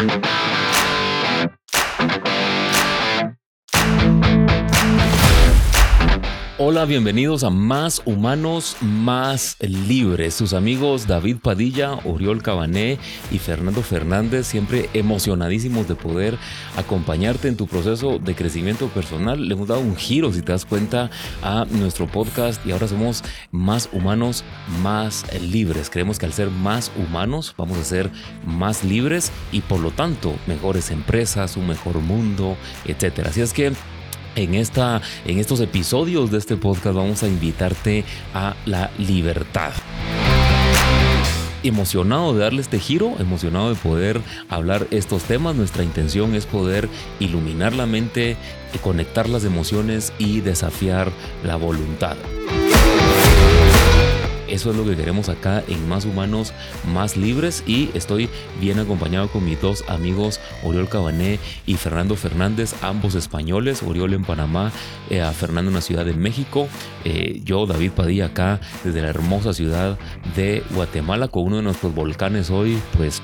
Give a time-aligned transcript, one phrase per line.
[0.00, 0.49] Thank you.
[6.62, 10.34] Hola, bienvenidos a Más Humanos, Más Libres.
[10.34, 12.98] Sus amigos David Padilla, Oriol Cabané
[13.30, 16.36] y Fernando Fernández, siempre emocionadísimos de poder
[16.76, 19.48] acompañarte en tu proceso de crecimiento personal.
[19.48, 21.08] Le hemos dado un giro, si te das cuenta,
[21.42, 24.44] a nuestro podcast y ahora somos más humanos,
[24.82, 25.88] más libres.
[25.88, 28.10] Creemos que al ser más humanos vamos a ser
[28.44, 33.20] más libres y por lo tanto mejores empresas, un mejor mundo, etc.
[33.28, 33.72] Así es que
[34.36, 39.72] en, esta, en estos episodios de este podcast vamos a invitarte a la libertad
[41.62, 45.56] emocionado de darle este giro, emocionado de poder hablar estos temas.
[45.56, 46.88] Nuestra intención es poder
[47.18, 48.36] iluminar la mente,
[48.82, 51.12] conectar las emociones y desafiar
[51.44, 52.16] la voluntad.
[54.50, 56.52] Eso es lo que queremos acá en Más Humanos,
[56.92, 57.62] Más Libres.
[57.66, 58.28] Y estoy
[58.60, 64.24] bien acompañado con mis dos amigos Oriol Cabané y Fernando Fernández, ambos españoles, Oriol en
[64.24, 64.72] Panamá,
[65.08, 66.68] eh, a Fernando en la Ciudad de México,
[67.04, 69.98] eh, yo David Padilla acá desde la hermosa ciudad
[70.36, 73.22] de Guatemala con uno de nuestros volcanes hoy pues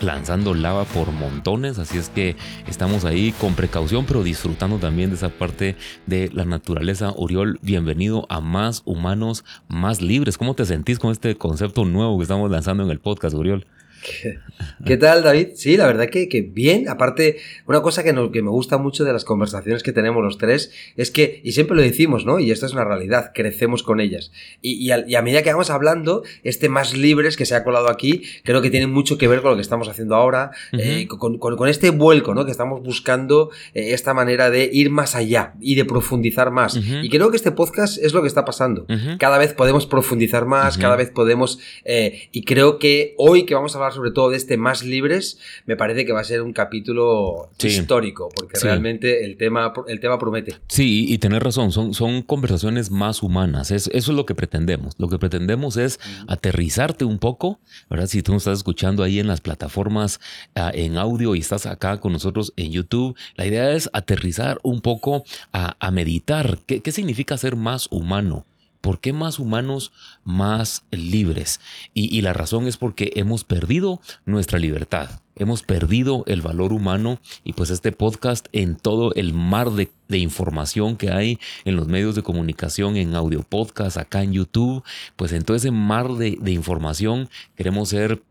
[0.00, 5.16] lanzando lava por montones, así es que estamos ahí con precaución, pero disfrutando también de
[5.16, 7.12] esa parte de la naturaleza.
[7.16, 10.38] Oriol, bienvenido a Más Humanos, Más Libres.
[10.38, 13.66] ¿Cómo te sentís con este concepto nuevo que estamos lanzando en el podcast, Oriol?
[14.84, 15.48] ¿Qué, tal, David?
[15.54, 16.88] Sí, la verdad que, que bien.
[16.88, 20.72] Aparte, una cosa que, que me gusta mucho de las conversaciones que tenemos los tres
[20.96, 22.38] es que, y siempre lo decimos, ¿no?
[22.38, 24.32] Y esto es una realidad, crecemos con ellas.
[24.62, 28.62] Y, a, medida que vamos hablando, este más libres que se ha colado aquí, creo
[28.62, 32.34] que tiene mucho que ver con lo que estamos haciendo ahora, eh, con, este vuelco,
[32.34, 32.44] ¿no?
[32.44, 36.76] Que estamos buscando eh, esta manera de ir más allá y de profundizar más.
[36.76, 38.86] Y creo que este podcast es lo que está pasando.
[39.18, 41.58] Cada vez podemos profundizar más, cada vez podemos...
[41.84, 45.38] Eh, y creo que hoy que vamos a hablar sobre todo de este más libres,
[45.66, 50.18] me parece que va a ser un capítulo histórico, porque realmente el tema, el tema
[50.18, 50.56] promete.
[50.68, 54.94] Sí, y tener razón, son, son conversaciones más humanas, eso es lo que pretendemos.
[54.98, 57.60] Lo que pretendemos es aterrizarte un poco,
[57.90, 58.06] ¿verdad?
[58.06, 60.20] Si tú nos estás escuchando ahí en las plataformas
[60.54, 64.80] ah, en audio y estás acá con nosotros en YouTube, la idea es aterrizar un
[64.80, 66.58] poco a, meditar.
[66.66, 68.44] ¿Qué, ¿Qué significa ser más humano?
[68.86, 69.90] ¿Por qué más humanos,
[70.22, 71.60] más libres?
[71.92, 77.54] Y, la razón es porque hemos perdido nuestra libertad, hemos perdido el valor humano y
[77.54, 82.22] pues este podcast en todo el mar de, información que hay en los medios de
[82.22, 84.84] comunicación, en audio podcast, acá en YouTube,
[85.16, 88.22] pues en todo ese mar de, de información queremos ser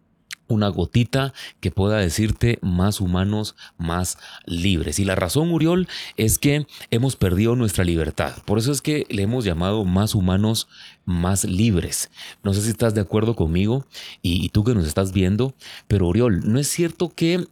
[0.48, 5.00] una gotita que pueda decirte más humanos, más libres.
[5.00, 8.34] Y la razón, Uriol, es que hemos perdido nuestra libertad.
[8.46, 10.68] Por eso es que le hemos llamado más humanos,
[11.06, 12.10] más libres.
[12.44, 13.86] No sé si estás de acuerdo conmigo
[14.22, 15.54] y, tú que nos estás viendo,
[15.88, 17.46] pero Uriol, ¿no es cierto que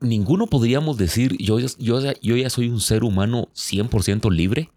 [0.00, 4.70] ninguno podríamos decir yo, yo, yo ya soy un ser humano 100% libre?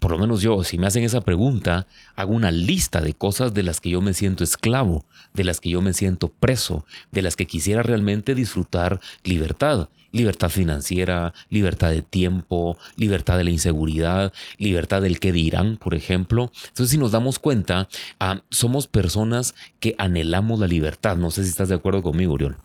[0.00, 3.62] Por lo menos yo, si me hacen esa pregunta, hago una lista de cosas de
[3.62, 7.36] las que yo me siento esclavo, de las que yo me siento preso, de las
[7.36, 9.88] que quisiera realmente disfrutar libertad.
[10.12, 16.50] Libertad financiera, libertad de tiempo, libertad de la inseguridad, libertad del que dirán, por ejemplo.
[16.66, 17.88] Entonces, si nos damos cuenta,
[18.18, 21.16] ah, somos personas que anhelamos la libertad.
[21.16, 22.56] No sé si estás de acuerdo conmigo, Uriol.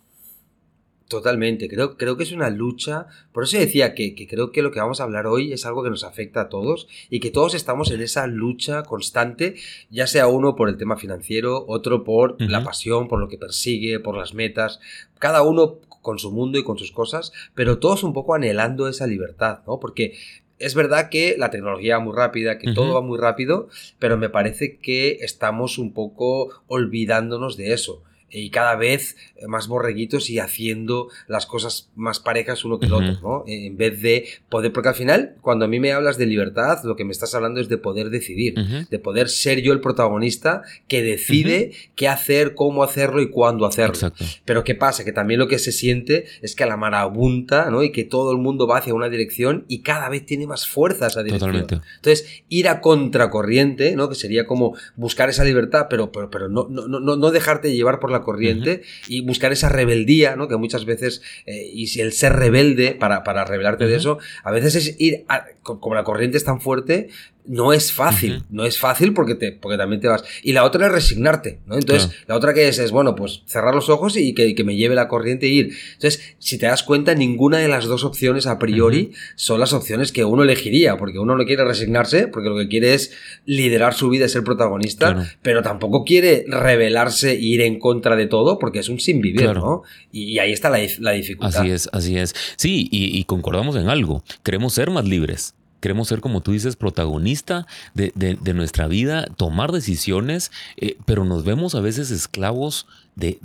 [1.08, 4.80] Totalmente, creo, creo que es una lucha, por eso decía que, creo que lo que
[4.80, 7.92] vamos a hablar hoy es algo que nos afecta a todos y que todos estamos
[7.92, 9.54] en esa lucha constante,
[9.92, 14.00] ya sea uno por el tema financiero, otro por la pasión, por lo que persigue,
[14.00, 14.80] por las metas,
[15.20, 19.06] cada uno con su mundo y con sus cosas, pero todos un poco anhelando esa
[19.06, 19.80] libertad, ¿no?
[19.80, 20.16] Porque
[20.58, 23.68] es verdad que la tecnología va muy rápida, que todo va muy rápido,
[24.00, 29.16] pero me parece que estamos un poco olvidándonos de eso y cada vez
[29.48, 33.44] más borreguitos y haciendo las cosas más parejas uno que el otro, ¿no?
[33.48, 36.96] En vez de poder, porque al final, cuando a mí me hablas de libertad, lo
[36.96, 38.56] que me estás hablando es de poder decidir,
[38.90, 44.12] de poder ser yo el protagonista que decide qué hacer, cómo hacerlo y cuándo hacerlo.
[44.44, 45.06] Pero ¿qué pasa?
[45.06, 47.84] Que también lo que se siente es que la marabunta, ¿no?
[47.84, 51.08] Y que todo el mundo va hacia una dirección y cada vez tiene más fuerza
[51.08, 51.52] esa dirección.
[51.52, 51.88] Totalmente.
[51.98, 54.10] Entonces, ir a contracorriente, ¿no?
[54.10, 58.00] Que sería como buscar esa libertad, pero, pero, pero no, no, no, no dejarte llevar
[58.00, 60.48] por la corriente y buscar esa rebeldía, ¿no?
[60.48, 64.52] Que muchas veces, eh, y si el ser rebelde para, para rebelarte de eso, a
[64.52, 65.26] veces es ir,
[65.62, 67.10] como la corriente es tan fuerte,
[67.48, 70.24] no es fácil, no es fácil porque, te, porque también te vas.
[70.44, 71.76] Y la otra es resignarte, ¿no?
[71.76, 74.76] Entonces, la otra que es, es, bueno, pues cerrar los ojos y que, que, me
[74.76, 75.78] lleve la corriente e ir.
[75.94, 80.12] Entonces, si te das cuenta, ninguna de las dos opciones a priori son las opciones
[80.12, 83.12] que uno elegiría, porque uno no quiere resignarse, porque lo que quiere es
[83.46, 88.28] liderar su vida y ser protagonista, pero tampoco quiere rebelarse e ir en contra de
[88.28, 89.84] todo, porque es un sin vivir, ¿no?
[90.12, 91.62] Y, ahí está la, la, dificultad.
[91.62, 92.34] Así es, así es.
[92.56, 94.24] Sí, y, y concordamos en algo.
[94.44, 95.54] Queremos ser más libres
[95.86, 101.76] queremos ser, como tú dices, protagonista de, nuestra vida, tomar decisiones, eh, pero nos vemos
[101.76, 103.38] a veces esclavos de,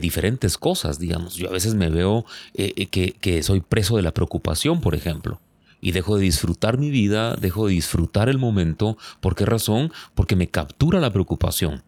[0.00, 1.36] diferentes cosas, digamos.
[1.36, 2.24] Yo a veces me veo
[2.54, 5.40] eh, eh, que, que soy preso de la preocupación, por ejemplo
[5.80, 8.96] y dejo de disfrutar mi vida, dejo de disfrutar el momento.
[9.20, 9.92] ¿Por qué razón?
[10.14, 11.82] Porque me captura la preocupación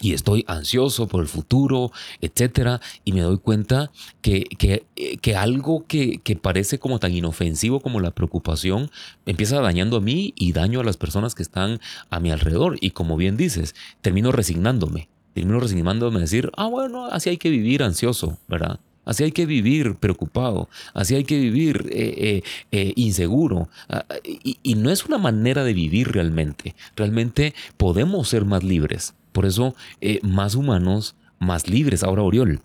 [0.00, 1.90] y estoy ansioso por el futuro,
[2.20, 3.90] etcétera, y me doy cuenta
[4.20, 4.84] que, que,
[5.20, 8.90] que algo que, que, parece como tan inofensivo como la preocupación
[9.24, 12.76] empieza dañando a mí y daño a las personas que están a mi alrededor.
[12.80, 17.50] Y como bien dices, termino resignándome, termino resignándome a decir, ah, bueno, así hay que
[17.50, 18.80] vivir ansioso, ¿verdad?
[19.06, 22.42] Así hay que vivir preocupado, así hay que vivir eh, eh,
[22.72, 23.68] eh, inseguro.
[23.88, 26.74] Ah, y no es una manera de vivir realmente.
[26.96, 32.02] Realmente podemos ser más libres por eso, eh, más humanos, más libres.
[32.02, 32.62] Ahora, Oriol,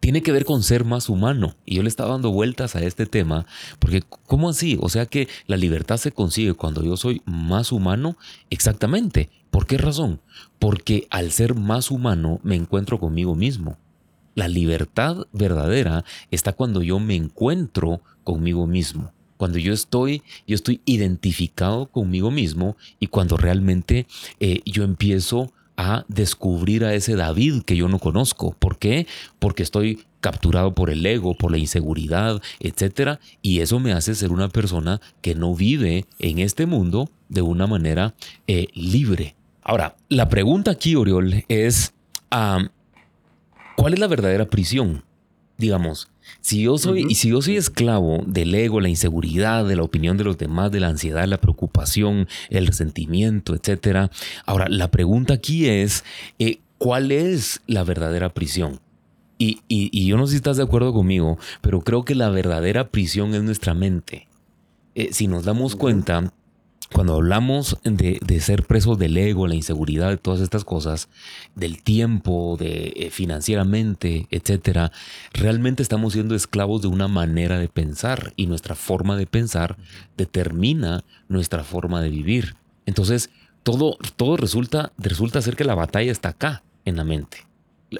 [0.00, 1.54] tiene que ver con ser más humano.
[1.64, 3.46] Y yo le estaba dando vueltas a este tema,
[3.78, 4.76] porque ¿cómo así?
[4.82, 8.18] O sea que la libertad se consigue cuando yo soy más humano.
[8.50, 9.30] Exactamente.
[9.50, 10.20] ¿Por qué razón?
[10.58, 13.78] Porque al ser más humano me encuentro conmigo mismo.
[14.34, 19.10] La libertad verdadera está cuando yo me encuentro conmigo mismo.
[19.38, 24.06] Cuando yo estoy, yo estoy identificado conmigo mismo y cuando realmente
[24.38, 28.54] eh, yo empiezo a descubrir a ese David que yo no conozco.
[28.58, 29.06] ¿Por qué?
[29.38, 33.20] Porque estoy capturado por el ego, por la inseguridad, etc.
[33.40, 37.68] Y eso me hace ser una persona que no vive en este mundo de una
[37.68, 38.14] manera
[38.48, 39.36] eh, libre.
[39.62, 41.94] Ahora, la pregunta aquí, Oriol, es,
[43.76, 45.04] ¿cuál es la verdadera prisión?
[45.58, 46.08] Digamos,
[46.40, 50.16] si yo soy, y si yo soy esclavo del ego, la inseguridad, de la opinión
[50.16, 51.57] de los demás, de la ansiedad, la preocupación,
[52.50, 54.10] el resentimiento, etc.
[54.46, 56.04] Ahora, la pregunta aquí es,
[56.38, 58.80] eh, ¿cuál es la verdadera prisión?
[59.40, 62.88] Y, y, yo no sé si estás de acuerdo conmigo, pero creo que la verdadera
[62.88, 64.26] prisión es nuestra mente.
[64.96, 66.32] Eh, si nos damos cuenta,
[66.92, 71.08] cuando hablamos de, ser presos del ego, la inseguridad, de todas estas cosas,
[71.54, 74.90] del tiempo, de eh, financieramente, etcétera,
[75.32, 79.76] realmente estamos siendo esclavos de una manera de pensar y nuestra forma de pensar
[80.16, 82.56] determina nuestra forma de vivir.
[82.86, 83.30] Entonces,
[83.62, 87.47] todo, todo resulta, resulta ser que la batalla está acá, en la mente.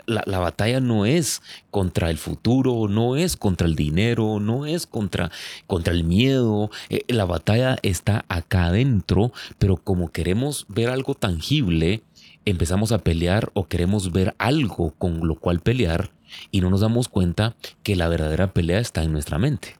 [0.06, 5.30] La, batalla no es contra el futuro, no es contra el dinero, no es contra,
[5.66, 6.70] contra el miedo.
[6.90, 12.02] Eh, la batalla está acá adentro, pero como queremos ver algo tangible,
[12.44, 16.10] empezamos a pelear o queremos ver algo con lo cual pelear
[16.50, 19.76] y no nos damos cuenta que la verdadera pelea está en nuestra mente.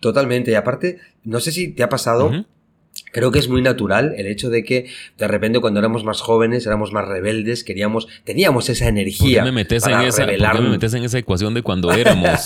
[0.00, 0.50] Totalmente.
[0.50, 2.30] Y aparte, no sé si te ha pasado.
[3.12, 4.86] Creo que es muy natural el hecho de que
[5.18, 9.42] de repente cuando éramos más jóvenes, éramos más rebeldes, queríamos, teníamos esa energía.
[9.42, 12.40] ¿Por qué me metes, en, esa, me metes en esa ecuación de cuando éramos?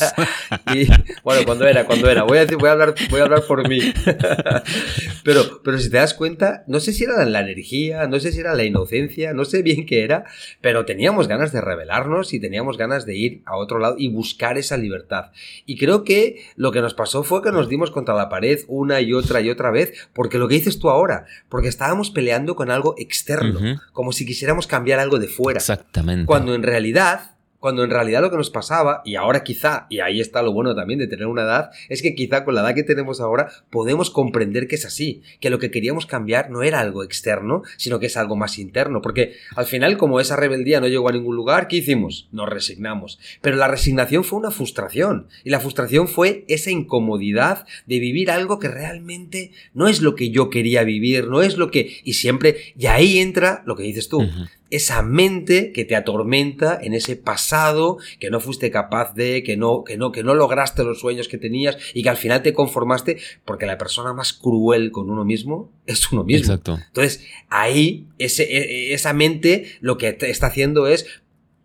[1.23, 2.25] bueno, cuando era, cuando era.
[2.25, 3.81] Voy a, decir, voy a, hablar, voy a hablar por mí.
[5.25, 8.41] pero, pero si te das cuenta, no sé si era la energía, no sé si
[8.41, 10.25] era la inocencia, no sé bien qué era,
[10.61, 14.59] pero teníamos ganas de rebelarnos y teníamos ganas de ir a otro lado y buscar
[14.59, 15.31] esa libertad.
[15.65, 19.01] Y creo que lo que nos pasó fue que nos dimos contra la pared una
[19.01, 22.71] y otra y otra vez, porque lo que dices tú ahora, porque estábamos peleando con
[22.71, 25.59] algo externo, como si quisiéramos cambiar algo de fuera.
[25.59, 26.27] Exactamente.
[26.27, 27.36] Cuando en realidad
[27.67, 30.77] cuando en realidad lo que nos pasaba, y ahora quizá, y ahí está lo bueno
[30.77, 34.09] también de tener una edad, es que quizá con la edad que tenemos ahora podemos
[34.09, 38.07] comprender que es así, que lo que queríamos cambiar no era algo externo, sino que
[38.07, 41.67] es algo más interno, porque al final como esa rebeldía no llegó a ningún lugar,
[41.67, 42.29] ¿qué hicimos?
[42.31, 43.19] Nos resignamos.
[43.41, 48.61] Pero la resignación fue una frustración, y la frustración fue esa incomodidad de vivir algo
[48.61, 51.97] que realmente no es lo que yo quería vivir, no es lo que...
[52.05, 54.21] Y siempre, y ahí entra lo que dices tú,
[54.71, 59.85] esa mente que te atormenta en ese pasado que no fuiste capaz de, que no,
[59.85, 63.19] que no, que no lograste los sueños que tenías y que al final te conformaste
[63.45, 66.55] porque la persona más cruel con uno mismo es uno mismo.
[66.55, 66.79] Exacto.
[66.89, 71.07] Entonces, ahí ese, e, esa mente lo que está haciendo es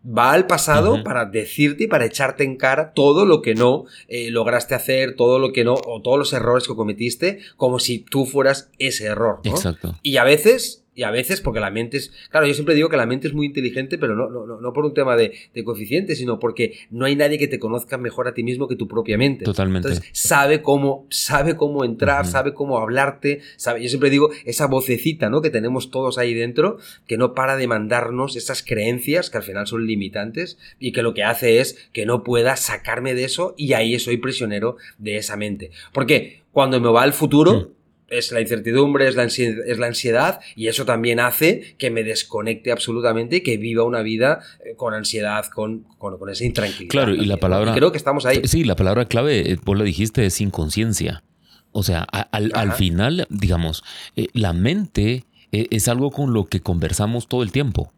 [0.06, 4.32] va al pasado para decirte y para echarte en cara todo lo que no eh,
[4.32, 8.26] lograste hacer, todo lo que no, o todos los errores que cometiste, como si tú
[8.26, 9.42] fueras ese error.
[9.44, 9.96] Exacto.
[10.02, 12.12] Y a veces Y a veces, porque la mente es.
[12.30, 14.84] Claro, yo siempre digo que la mente es muy inteligente, pero no, no, no por
[14.84, 18.34] un tema de, de coeficiente, sino porque no hay nadie que te conozca mejor a
[18.34, 19.46] ti mismo que tu propia mente.
[19.46, 19.88] Totalmente.
[19.88, 23.40] Entonces, sabe cómo, sabe cómo entrar, sabe cómo hablarte.
[23.56, 25.42] Sabe, yo siempre digo, esa vocecita ¿no?
[25.42, 29.68] que tenemos todos ahí dentro, que no para de mandarnos esas creencias que al final
[29.68, 33.74] son limitantes y que lo que hace es que no pueda sacarme de eso y
[33.74, 35.72] ahí soy prisionero de esa mente.
[35.94, 37.54] Porque cuando me va al futuro.
[37.54, 37.81] Mm
[38.12, 42.04] es la incertidumbre, es la, ansiedad, es la ansiedad y eso también hace que me
[42.04, 46.92] desconecte absolutamente y que viva una vida eh, con ansiedad, con, con, esa intranquilidad.
[46.92, 47.74] Claro, y la palabra...
[47.74, 48.42] creo que estamos ahí.
[48.44, 51.24] Sí, la palabra clave, eh, vos la dijiste, es inconsciencia.
[51.72, 53.82] O sea, al, final, digamos,
[54.18, 57.94] eh, la mente es algo con lo que conversamos todo el tiempo.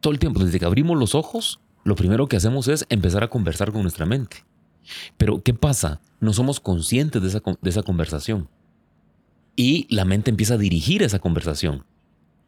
[0.00, 0.42] Todo el tiempo.
[0.42, 4.06] Desde que abrimos los ojos, lo primero que hacemos es empezar a conversar con nuestra
[4.06, 4.38] mente.
[5.18, 6.00] Pero, ¿qué pasa?
[6.18, 8.48] No somos conscientes de esa, de esa conversación
[9.60, 11.84] y la mente empieza a dirigir esa conversación.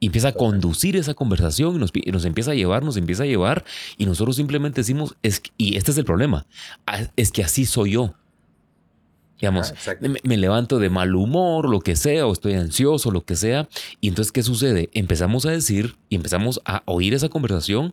[0.01, 1.79] Y empieza a conducir esa conversación y
[2.11, 3.67] nos, empieza a llevar, nos empieza a llevar
[3.99, 6.47] y nosotros simplemente decimos, es, y este es el problema,
[6.87, 8.15] ah, es que así soy yo.
[9.39, 13.69] Digamos, me, levanto de mal humor, lo que sea, o estoy ansioso, lo que sea.
[14.01, 14.89] Y entonces, ¿qué sucede?
[14.95, 17.93] Empezamos a decir y empezamos a oír esa conversación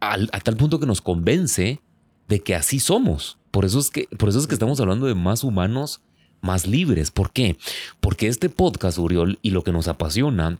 [0.00, 1.80] a tal punto que nos convence
[2.26, 3.38] de que así somos.
[3.52, 6.00] Por eso es que, por eso es que estamos hablando de más humanos
[6.40, 7.10] más libres.
[7.10, 7.56] ¿Por qué?
[8.00, 10.58] Porque este podcast, Uriol, y lo que nos apasiona,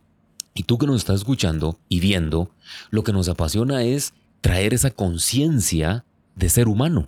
[0.53, 2.51] y tú que nos estás escuchando y viendo,
[2.89, 6.05] lo que nos apasiona es traer esa conciencia
[6.35, 7.07] de ser humano,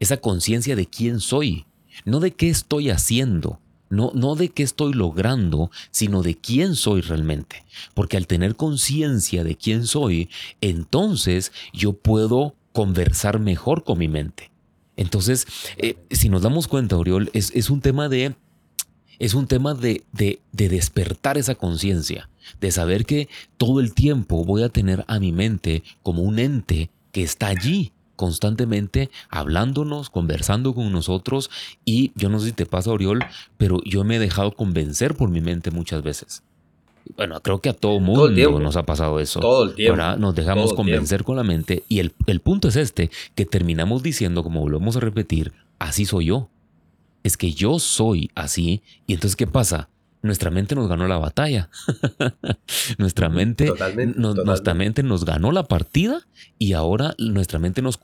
[0.00, 1.66] esa conciencia de quién soy,
[2.04, 7.00] no de qué estoy haciendo, no, no de qué estoy logrando, sino de quién soy
[7.00, 7.64] realmente.
[7.94, 10.28] Porque al tener conciencia de quién soy,
[10.60, 14.50] entonces yo puedo conversar mejor con mi mente.
[14.96, 15.46] Entonces,
[15.76, 18.34] eh, si nos damos cuenta, Oriol, es, un tema de.
[19.18, 22.28] Es un tema de, de, despertar esa conciencia,
[22.60, 26.90] de saber que todo el tiempo voy a tener a mi mente como un ente
[27.12, 31.50] que está allí constantemente hablándonos, conversando con nosotros
[31.84, 33.24] y yo no sé si te pasa, Oriol,
[33.56, 36.42] pero yo me he dejado convencer por mi mente muchas veces.
[37.16, 39.40] Bueno, creo que a todo mundo nos ha pasado eso.
[39.40, 40.00] Todo el tiempo.
[40.00, 44.42] Ahora nos dejamos convencer con la mente y el, punto es este, que terminamos diciendo,
[44.42, 46.48] como volvemos a repetir, así soy yo.
[47.22, 49.88] Es que yo soy así y entonces ¿qué pasa?
[50.22, 51.70] Nuestra mente nos ganó la batalla.
[52.98, 53.70] nuestra, mente,
[54.16, 56.26] nuestra mente nos ganó la partida
[56.58, 58.00] y ahora nuestra mente nos,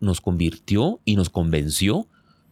[0.00, 2.06] nos convirtió y nos convenció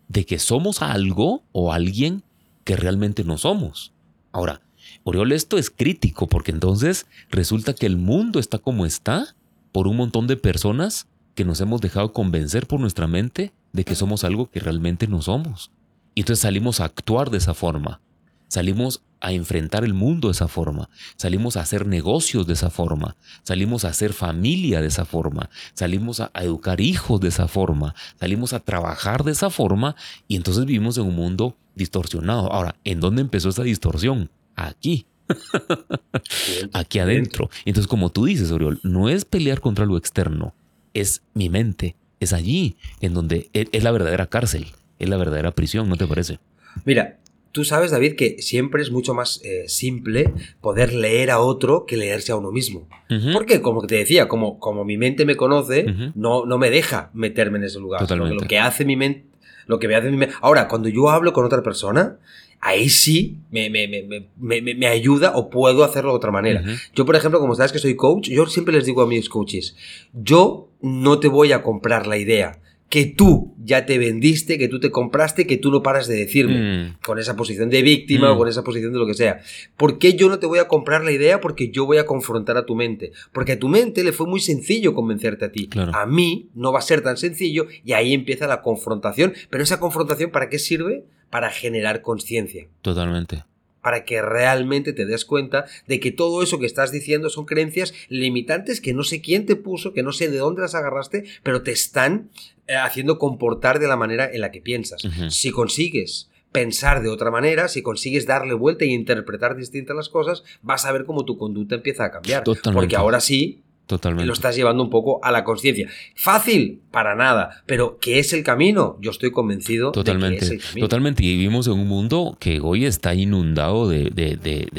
[0.09, 2.25] de que somos algo o alguien
[2.65, 3.93] que realmente no somos.
[4.33, 4.61] Ahora,
[5.05, 9.35] Oriol, esto es crítico porque entonces resulta que el mundo está como está
[9.73, 13.95] por un montón de personas que nos hemos dejado convencer por nuestra mente de que
[13.95, 15.71] somos algo que realmente no somos.
[16.15, 18.01] Y entonces salimos a actuar de esa forma.
[18.49, 20.91] Salimos a enfrentar el mundo de esa forma.
[21.17, 23.17] Salimos a hacer negocios de esa forma.
[23.45, 25.49] Salimos a hacer familia de esa forma.
[25.73, 27.95] Salimos a, educar hijos de esa forma.
[28.21, 29.97] Salimos a trabajar de esa forma.
[30.29, 32.53] Y entonces vivimos en un mundo distorsionado.
[32.53, 34.29] Ahora, ¿en dónde empezó esa distorsión?
[34.57, 35.07] Aquí.
[36.73, 37.51] aquí adentro.
[37.65, 40.55] Entonces, como tú dices, Oriol, no es pelear contra lo externo,
[40.95, 44.67] es mi mente, es allí en donde e, es la verdadera cárcel,
[44.99, 46.39] es la verdadera prisión, ¿no te parece?
[46.85, 47.19] Mira,
[47.53, 51.97] tú sabes, David, que siempre es mucho más eh, simple poder leer a otro que
[51.97, 52.89] leerse a uno mismo.
[53.35, 57.59] Porque, como te decía, como, como mi mente me conoce, no, no me deja meterme
[57.59, 58.11] en ese lugar.
[58.11, 59.27] Lo que hace mi mente,
[59.67, 60.35] lo que me hace mi mente.
[60.41, 62.17] Ahora, cuando yo hablo con otra persona,
[62.63, 66.63] ahí sí me, me, me, me, ayuda o puedo hacerlo de otra manera.
[66.95, 69.77] Yo, por ejemplo, como sabes que soy coach, yo siempre les digo a mis coaches,
[70.15, 72.62] yo no te voy a comprar la idea
[72.93, 76.59] que tú ya te vendiste, que tú te compraste, que tú no paras de decirme,
[76.59, 76.97] mm.
[77.03, 78.39] con esa posición de víctima o mm.
[78.39, 79.41] con esa posición de lo que sea.
[79.79, 81.41] ¿Por qué yo no te voy a comprar la idea?
[81.41, 83.13] Porque yo voy a confrontar a tu mente.
[83.33, 85.71] Porque a tu mente le fue muy sencillo convencerte a ti.
[85.75, 89.33] A mí no va a ser tan sencillo y ahí empieza la confrontación.
[89.49, 91.07] Pero esa confrontación, ¿para qué sirve?
[91.31, 92.69] Para generar conciencia.
[92.83, 93.43] Totalmente
[93.83, 97.93] para que realmente te des cuenta de que todo eso que estás diciendo son creencias
[98.09, 101.63] limitantes que no sé quién te puso, que no sé de dónde las agarraste, pero
[101.63, 102.31] te están
[102.69, 105.03] eh, haciendo comportar de la manera en la que piensas.
[105.29, 110.45] Si consigues pensar de otra manera, si consigues darle vuelta e interpretar distintas las cosas,
[110.63, 112.45] vas a ver cómo tu conducta empieza a cambiar.
[112.73, 113.63] Porque ahora sí
[113.93, 114.27] Totalmente.
[114.27, 115.87] Lo estás llevando un poco a la conciencia.
[116.15, 118.97] Fácil, para nada, pero ¿qué es el camino?
[119.03, 120.37] Yo estoy convencido Totalmente.
[120.37, 120.87] de que es el camino.
[120.87, 121.23] Totalmente.
[121.23, 124.11] Y vivimos en un mundo que hoy está inundado de,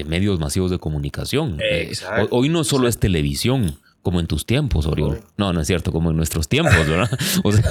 [0.08, 1.60] medios masivos de comunicación.
[1.64, 1.94] Eh,
[2.32, 5.22] hoy no solo es televisión, como en tus tiempos, Oriol.
[5.38, 7.10] No, no es cierto, como en nuestros tiempos, ¿verdad?
[7.44, 7.64] O sea,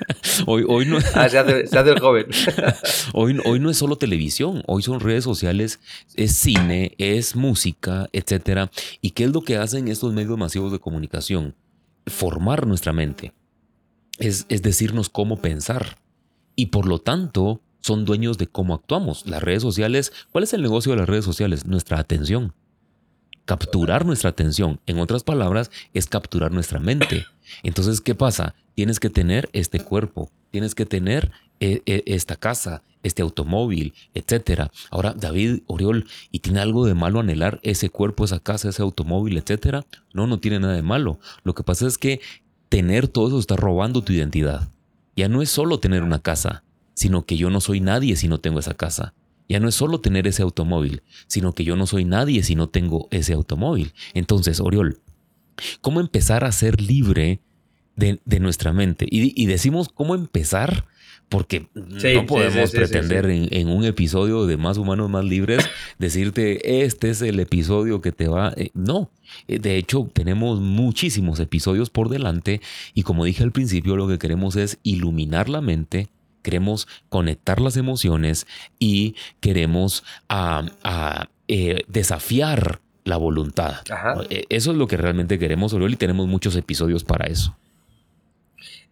[0.46, 0.98] hoy, hoy no.
[1.14, 2.26] Ah, se hace, se hace el joven.
[3.14, 5.78] hoy, hoy no es solo televisión, hoy son redes sociales,
[6.16, 8.72] es cine, es música, etcétera.
[9.00, 11.54] ¿Y qué es lo que hacen estos medios masivos de comunicación?
[12.08, 13.32] Formar nuestra mente.
[14.18, 15.98] Es, es decirnos cómo pensar.
[16.56, 19.26] Y por lo tanto, son dueños de cómo actuamos.
[19.26, 21.66] Las redes sociales, ¿cuál es el negocio de las redes sociales?
[21.66, 22.52] Nuestra atención
[23.48, 24.78] capturar nuestra atención.
[24.84, 27.24] En otras palabras, es capturar nuestra mente.
[27.62, 28.54] Entonces, ¿qué pasa?
[28.74, 34.70] Tienes que tener este cuerpo, tienes que tener eh, eh, esta casa, este automóvil, etcétera.
[34.90, 39.38] Ahora, David Oriol, ¿y tiene algo de malo anhelar ese cuerpo, esa casa, ese automóvil,
[39.38, 39.86] etcétera?
[40.12, 41.18] No, no tiene nada de malo.
[41.42, 42.20] Lo que pasa es que
[42.68, 44.68] tener todo eso está robando tu identidad.
[45.16, 48.40] Ya no es solo tener una casa, sino que yo no soy nadie si no
[48.40, 49.14] tengo esa casa.
[49.48, 52.68] Ya no es solo tener ese automóvil, sino que yo no soy nadie si no
[52.68, 53.92] tengo ese automóvil.
[54.12, 55.00] Entonces, Oriol,
[55.80, 57.40] ¿cómo empezar a ser libre
[57.96, 59.06] de, nuestra mente?
[59.10, 60.84] Y, decimos cómo empezar
[61.30, 67.22] porque no podemos pretender en, un episodio de Más Humanos, Más Libres decirte, este es
[67.22, 68.52] el episodio que te va...
[68.56, 69.10] Eh, no,
[69.46, 72.60] eh, de hecho tenemos muchísimos episodios por delante
[72.94, 76.08] y como dije al principio, lo que queremos es iluminar la mente
[76.48, 78.46] queremos conectar las emociones
[78.78, 83.76] y queremos ah, ah, eh, desafiar la voluntad.
[84.30, 87.54] Eh, eso es lo que realmente queremos, y tenemos muchos episodios para eso.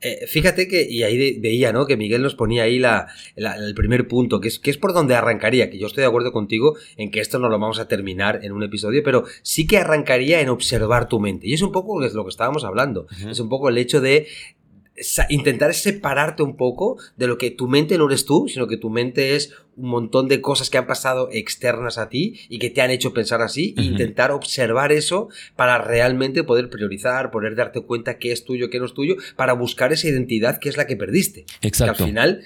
[0.03, 1.87] Eh, fíjate que, y ahí veía, ¿no?
[1.87, 5.15] Que Miguel nos ponía ahí la, el primer punto, que es, que es por donde
[5.15, 8.41] arrancaría, que yo estoy de acuerdo contigo en que esto no lo vamos a terminar
[8.43, 11.49] en un episodio, pero sí que arrancaría en observar tu mente.
[11.49, 13.07] Y es un poco lo que estábamos hablando.
[13.27, 14.27] Es un poco el hecho de
[15.29, 18.91] intentar separarte un poco de lo que tu mente no eres tú, sino que tu
[18.91, 22.81] mente es un montón de cosas que han pasado externas a ti y que te
[22.81, 28.19] han hecho pensar así, e intentar observar eso para realmente poder priorizar, poder darte cuenta
[28.19, 30.97] qué es tuyo, qué no es tuyo, para buscar esa identidad que es la que
[30.97, 31.45] perdiste.
[31.61, 31.95] Exacto.
[31.95, 32.43] Que al final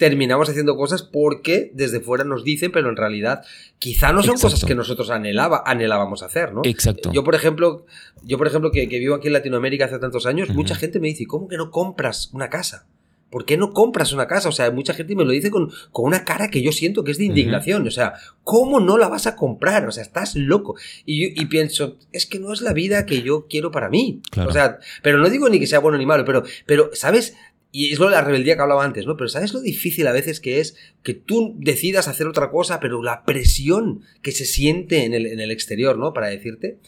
[0.00, 3.42] terminamos haciendo cosas porque desde fuera nos dicen, pero en realidad
[3.78, 6.62] quizá no son cosas que nosotros anhelaba, anhelábamos hacer, ¿no?
[6.64, 7.12] Exacto.
[7.12, 7.84] Yo, por ejemplo,
[8.24, 11.26] yo, por ejemplo que, vivo aquí en Latinoamérica hace tantos años, mucha gente me dice,
[11.26, 12.86] ¿cómo que no compras una casa?
[13.28, 14.48] ¿Por qué no compras una casa?
[14.48, 17.12] O sea, mucha gente me lo dice con, con una cara que yo siento que
[17.12, 17.86] es de indignación.
[17.86, 19.86] O sea, ¿cómo no la vas a comprar?
[19.86, 20.76] O sea, estás loco.
[21.04, 24.20] Y, y pienso, es que no es la vida que yo quiero para mí.
[24.36, 27.36] O sea, pero no digo ni que sea bueno ni malo, pero, pero ¿sabes?
[27.72, 29.16] Y es lo de la rebeldía que hablaba antes, ¿no?
[29.16, 33.00] Pero ¿sabes lo difícil a veces que es que tú decidas hacer otra cosa, pero
[33.00, 36.12] la presión que se siente en el, en el exterior, ¿no?
[36.12, 36.78] Para decirte.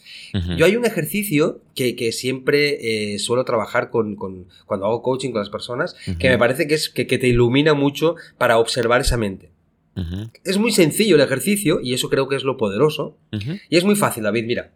[0.57, 5.31] Yo hay un ejercicio que, que siempre eh, suelo trabajar con, con, cuando hago coaching
[5.31, 9.01] con las personas, que me parece que, es, que, que, te ilumina mucho para observar
[9.01, 9.51] esa mente.
[10.43, 13.17] Es muy sencillo el ejercicio y eso creo que es lo poderoso.
[13.69, 14.71] Y es muy fácil, David, mira.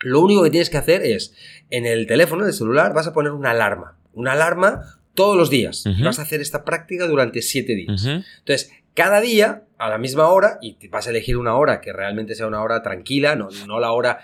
[0.00, 1.34] Lo único que tienes que hacer es,
[1.70, 3.96] en el teléfono, en el celular, vas a poner una alarma.
[4.12, 5.84] Una alarma todos los días.
[6.02, 8.04] Vas a hacer esta práctica durante siete días.
[8.04, 12.34] Entonces, cada día, a la misma hora, y vas a elegir una hora que realmente
[12.34, 14.18] sea una hora tranquila, no, no la hora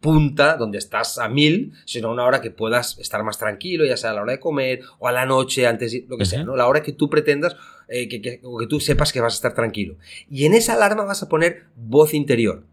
[0.00, 4.10] punta donde estás a mil, sino una hora que puedas estar más tranquilo, ya sea
[4.10, 6.56] a la hora de comer o a la noche, antes, lo que sea, ¿no?
[6.56, 7.56] La hora que tú pretendas
[7.88, 9.96] eh, que, o que tú sepas que vas a estar tranquilo.
[10.30, 12.64] Y en esa alarma vas a poner voz interior.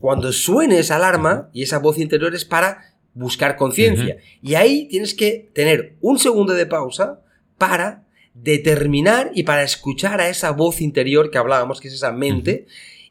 [0.00, 4.18] Cuando suene esa alarma y esa voz interior es para buscar conciencia.
[4.42, 7.20] Y ahí tienes que tener un segundo de pausa
[7.58, 12.66] para determinar y para escuchar a esa voz interior que hablábamos, que es esa mente,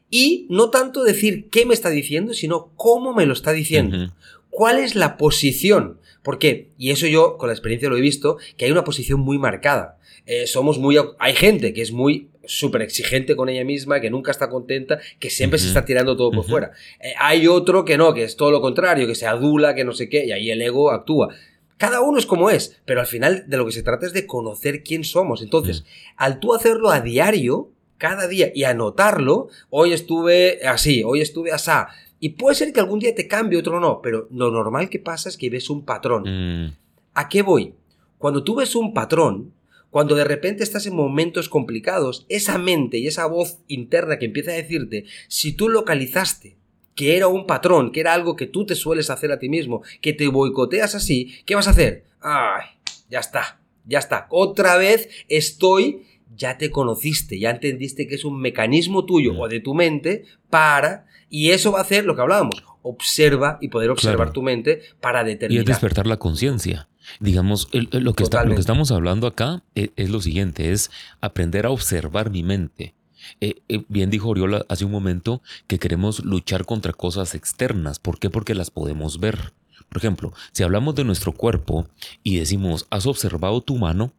[0.08, 4.14] y no tanto decir qué me está diciendo, sino cómo me lo está diciendo.
[4.48, 6.00] ¿Cuál es la posición?
[6.22, 9.38] Porque, y eso yo con la experiencia lo he visto, que hay una posición muy
[9.38, 9.98] marcada.
[10.24, 10.96] Eh, somos muy...
[11.18, 15.30] Hay gente que es muy súper exigente con ella misma, que nunca está contenta, que
[15.30, 16.72] siempre se está tirando todo por fuera.
[17.00, 19.92] Eh, hay otro que no, que es todo lo contrario, que se adula, que no
[19.92, 21.34] sé qué, y ahí el ego actúa.
[21.76, 24.26] Cada uno es como es, pero al final de lo que se trata es de
[24.26, 25.42] conocer quién somos.
[25.42, 25.84] Entonces,
[26.16, 31.70] al tú hacerlo a diario, cada día, y anotarlo, hoy estuve así, hoy estuve así,
[32.18, 35.28] y puede ser que algún día te cambie, otro no, pero lo normal que pasa
[35.28, 36.24] es que ves un patrón.
[36.26, 36.76] Mm.
[37.14, 37.74] ¿A qué voy?
[38.18, 39.52] Cuando tú ves un patrón,
[39.90, 44.50] cuando de repente estás en momentos complicados, esa mente y esa voz interna que empieza
[44.50, 46.56] a decirte, si tú localizaste
[46.94, 49.82] que era un patrón, que era algo que tú te sueles hacer a ti mismo,
[50.00, 52.04] que te boicoteas así, ¿qué vas a hacer?
[52.20, 52.64] Ay,
[53.10, 54.26] ya está, ya está.
[54.30, 59.60] Otra vez estoy, ya te conociste, ya entendiste que es un mecanismo tuyo o de
[59.60, 64.32] tu mente para, y eso va a hacer lo que hablábamos, observa y poder observar
[64.32, 65.64] tu mente para determinar.
[65.64, 66.88] Y es despertar la conciencia.
[67.20, 70.90] Digamos, lo, que está, lo, que estamos hablando acá es, es, lo siguiente, es
[71.20, 72.94] aprender a observar mi mente.
[73.40, 77.98] Eh, eh, bien dijo Oriola hace un momento que queremos luchar contra cosas externas.
[77.98, 78.30] ¿Por qué?
[78.30, 79.52] Porque las podemos ver.
[79.88, 81.88] Por ejemplo, si hablamos de nuestro cuerpo
[82.22, 84.12] y decimos, ¿has observado tu mano?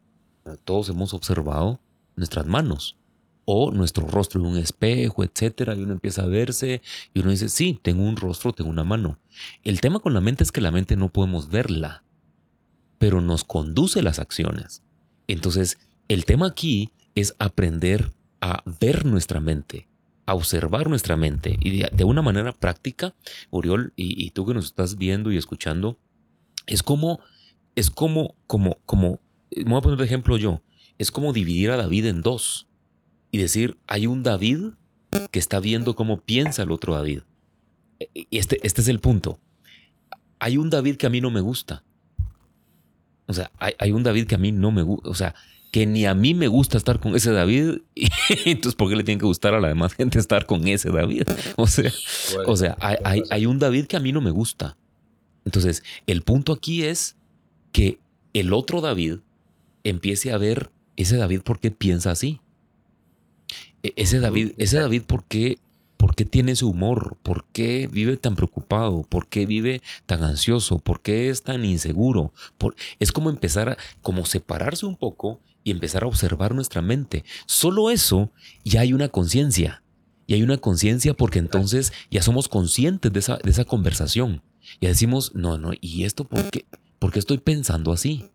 [0.63, 1.79] Todos hemos observado
[2.15, 2.97] nuestras manos
[3.43, 6.81] o nuestro rostro en un espejo, etcétera, y uno empieza a verse
[7.13, 9.19] y uno dice, sí, tengo un rostro, tengo una mano.
[9.63, 12.03] El tema con la mente es que la mente no podemos verla,
[12.97, 14.83] pero nos conduce las acciones.
[15.27, 19.87] Entonces, el tema aquí es aprender a ver nuestra mente,
[20.25, 23.15] a observar nuestra mente y de, una manera práctica,
[23.49, 25.97] Oriol, y, tú que nos estás viendo y escuchando,
[26.65, 27.19] es como,
[27.75, 29.19] es como, como, como,
[29.55, 30.61] me voy a poner de ejemplo yo,
[30.97, 32.67] es como dividir a David en dos
[33.31, 34.71] y decir, hay un David
[35.31, 37.21] que está viendo cómo piensa el otro David.
[37.99, 39.39] E, e, este, este es el punto.
[40.39, 41.83] Hay un David que a mí no me gusta.
[43.27, 45.09] O sea, hay, hay un David que a mí no me gusta.
[45.09, 45.35] O sea,
[45.71, 47.79] que ni a mí me gusta estar con ese David,
[48.45, 51.23] entonces ¿por qué le tiene que gustar a la demás gente estar con ese David?
[51.57, 51.91] O sea,
[52.45, 54.77] o sea hay, hay, un David que a mí no me gusta.
[55.45, 57.15] Entonces, el punto aquí es
[57.71, 57.99] que
[58.33, 59.19] el otro David
[59.83, 62.41] empiece a ver ese David por qué piensa así.
[63.83, 65.59] E, ese David, ese David por qué,
[65.97, 70.79] por qué tiene ese humor, por qué vive tan preocupado, por qué vive tan ansioso,
[70.79, 72.33] por qué es tan inseguro.
[72.99, 77.25] es como empezar a como separarse un poco y empezar a observar nuestra mente.
[77.45, 78.31] Solo eso
[78.63, 79.83] ya hay una conciencia.
[80.27, 84.43] Y hay una conciencia porque entonces ya somos conscientes de esa, de esa conversación.
[84.81, 86.65] Ya decimos, no, no, ¿y esto por qué?
[86.99, 88.29] ¿Por qué estoy pensando así?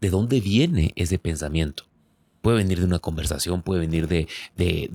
[0.00, 1.87] ¿De dónde viene ese pensamiento?
[2.42, 4.88] Puede venir de una conversación, puede venir de, de,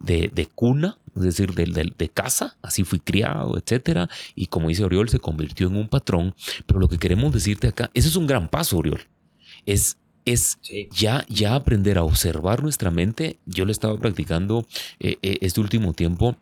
[0.00, 4.08] de, de, cuna, es decir, de, de, casa, así fui criado, etc.
[4.34, 6.34] Y como dice Oriol, se convirtió en un patrón.
[6.66, 9.00] Pero lo que queremos decirte acá, ese es un gran paso, Oriol.
[9.64, 10.58] Es es
[10.90, 13.38] ya, ya aprender a observar nuestra mente.
[13.46, 14.66] Yo lo estaba practicando
[14.98, 16.36] eh, eh, este último tiempo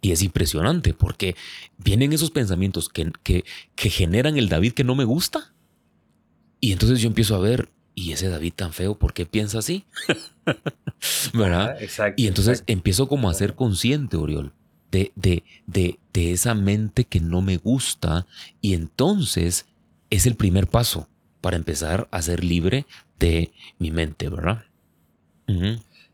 [0.00, 1.36] y es impresionante porque
[1.76, 5.52] vienen esos pensamientos que, que, que, generan el David que no me gusta.
[6.58, 9.84] Y entonces yo empiezo a ver, ¿y ese David tan feo por qué piensa así?
[11.32, 11.76] ¿Verdad?
[12.16, 14.52] y entonces empiezo como a ser consciente, Oriol,
[14.90, 18.26] de, de, de, de esa mente que no me gusta
[18.60, 19.66] y entonces
[20.10, 21.08] es el primer paso
[21.40, 22.86] para empezar a ser libre
[23.18, 24.64] de mi mente, ¿verdad?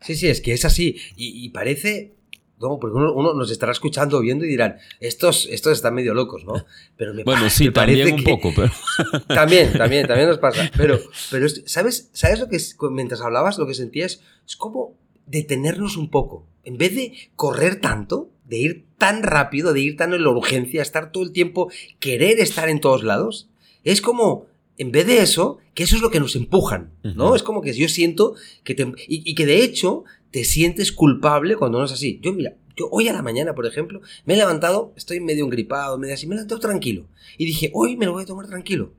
[0.01, 0.97] Sí, sí, es que es así.
[1.15, 2.14] Y, parece.
[2.59, 6.65] No, porque uno, nos estará escuchando, viendo y dirán, estos, estos están medio locos, ¿no?
[6.95, 8.71] Pero me bueno, sí, también un poco, pero.
[9.27, 10.69] también, también, también nos pasa.
[10.77, 10.99] Pero,
[11.31, 14.21] pero ¿sabes, ¿sabes lo que es, mientras hablabas, lo que sentías?
[14.47, 16.45] Es como detenernos un poco.
[16.63, 20.81] En vez de correr tanto, de ir tan rápido, de ir tan en la urgencia,
[20.81, 23.49] estar todo el tiempo, querer estar en todos lados,
[23.83, 27.35] es como en vez de eso, que eso es lo que nos empujan, ¿no?
[27.35, 31.79] Es como que yo siento que te, y, que de hecho te sientes culpable cuando
[31.79, 32.19] no es así.
[32.21, 35.97] Yo, mira, yo hoy a la mañana, por ejemplo, me he levantado, estoy medio engripado,
[35.97, 37.07] medio así, me he levantado tranquilo.
[37.37, 38.91] Y dije, hoy me lo voy a tomar tranquilo.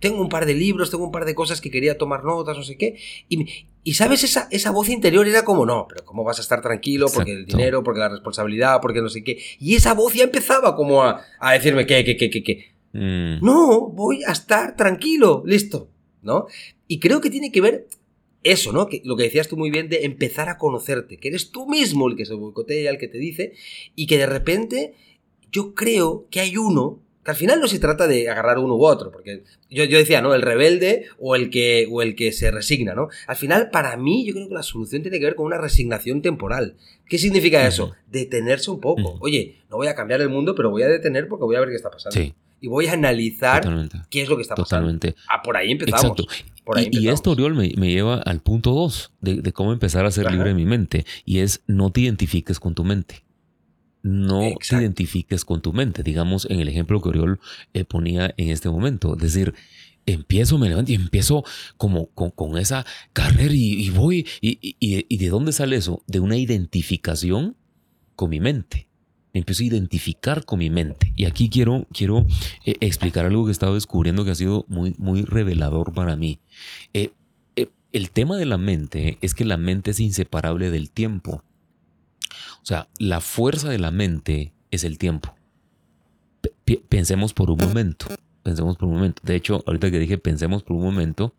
[0.00, 2.62] Tengo un par de libros, tengo un par de cosas que quería tomar notas, no
[2.62, 2.96] sé qué.
[3.28, 3.46] Y,
[3.82, 7.08] y sabes, esa, esa voz interior era como, no, pero ¿cómo vas a estar tranquilo?
[7.12, 9.42] Porque el dinero, porque la responsabilidad, porque no sé qué.
[9.58, 12.77] Y esa voz ya empezaba como a, a decirme, ¿qué, qué, qué, qué, qué?
[12.98, 13.44] Mm.
[13.44, 15.88] No, voy a estar tranquilo, listo,
[16.22, 16.46] ¿no?
[16.88, 17.86] Y creo que tiene que ver
[18.42, 18.88] eso, ¿no?
[18.88, 22.08] Que lo que decías tú muy bien de empezar a conocerte, que eres tú mismo
[22.08, 23.52] el que se boicotea, el que te dice,
[23.94, 24.94] y que de repente
[25.52, 28.84] yo creo que hay uno, que al final no se trata de agarrar uno u
[28.84, 30.34] otro, porque yo, yo decía, ¿no?
[30.34, 33.10] El rebelde o el, que, o el que se resigna, ¿no?
[33.28, 36.22] Al final, para mí, yo creo que la solución tiene que ver con una resignación
[36.22, 36.76] temporal.
[37.06, 37.92] ¿Qué significa eso?
[38.10, 39.18] Detenerse un poco.
[39.20, 41.68] Oye, no voy a cambiar el mundo, pero voy a detener porque voy a ver
[41.68, 42.18] qué está pasando.
[42.18, 43.62] Sí y voy a analizar
[44.10, 44.88] qué es lo que está pasando.
[44.88, 45.14] Totalmente.
[45.28, 46.18] Ah, por ahí empezamos.
[46.18, 46.90] Exacto.
[46.90, 50.54] y, esto, Oriol, me, lleva al punto dos de, cómo empezar a ser libre de
[50.54, 51.04] mi mente.
[51.24, 53.24] Y es no te identifiques con tu mente.
[54.02, 56.02] No te identifiques con tu mente.
[56.02, 57.40] Digamos, en el ejemplo que Oriol
[57.74, 59.14] eh, ponía en este momento.
[59.14, 59.54] Es decir,
[60.06, 61.44] empiezo, me levanto y empiezo
[61.76, 64.26] como con, esa carrera y, voy.
[64.40, 66.02] Y, y de dónde sale eso?
[66.06, 67.56] De una identificación
[68.14, 68.87] con mi mente
[69.32, 71.12] empiezo a identificar con mi mente.
[71.16, 72.26] Y aquí quiero, quiero
[72.64, 76.40] eh, explicar algo que he estado descubriendo que ha sido muy, muy revelador para mí.
[76.92, 77.12] Eh,
[77.56, 81.42] eh, el tema de la mente es que la mente es inseparable del tiempo.
[82.62, 85.34] O sea, la fuerza de la mente es el tiempo.
[86.88, 88.06] pensemos por un momento.
[88.42, 89.22] Pensemos por un momento.
[89.24, 91.34] De hecho, ahorita que dije pensemos por un momento,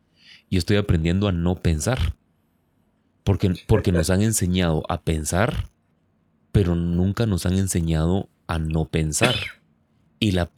[0.49, 2.15] yo estoy aprendiendo a no pensar.
[3.23, 5.69] Porque, porque nos han enseñado a pensar
[6.51, 9.35] pero nunca nos han enseñado a no pensar.
[10.19, 10.51] Y la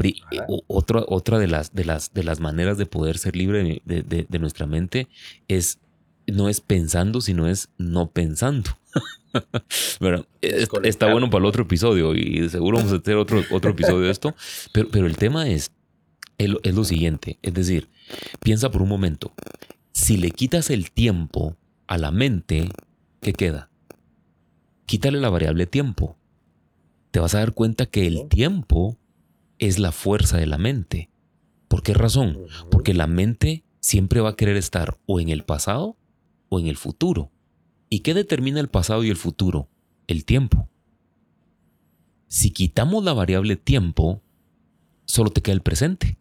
[0.68, 4.66] otra, otra de, las, de, las, de las maneras de poder ser libre de, nuestra
[4.66, 5.08] mente
[5.48, 5.80] es
[6.26, 8.72] no es pensando, sino es no pensando.
[10.00, 14.02] bueno, está bueno para el otro episodio y seguro vamos a hacer otro, otro episodio
[14.02, 14.36] de esto,
[14.74, 15.72] pero, pero el tema es,
[16.38, 17.90] es lo siguiente, es decir,
[18.42, 19.32] piensa por un momento,
[19.92, 21.56] si le quitas el tiempo
[21.88, 22.70] a la mente,
[23.22, 23.71] ¿qué queda?
[24.92, 26.18] Quítale la variable tiempo.
[27.12, 28.98] Te vas a dar cuenta que el tiempo
[29.58, 31.10] es la fuerza de la mente.
[31.70, 32.38] ¿Por qué razón?
[32.70, 35.96] Porque la mente siempre va a querer estar o en el pasado
[36.50, 37.32] o en el futuro.
[37.88, 39.70] ¿Y qué determina el pasado y el futuro?
[40.08, 40.68] El tiempo.
[42.28, 44.22] Si quitamos la variable tiempo,
[45.06, 46.18] solo te queda el presente.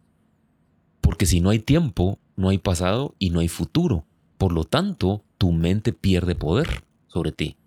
[1.01, 4.05] Porque si no hay tiempo, no hay pasado y no hay futuro.
[4.37, 7.57] Por lo tanto, tu mente pierde poder sobre ti.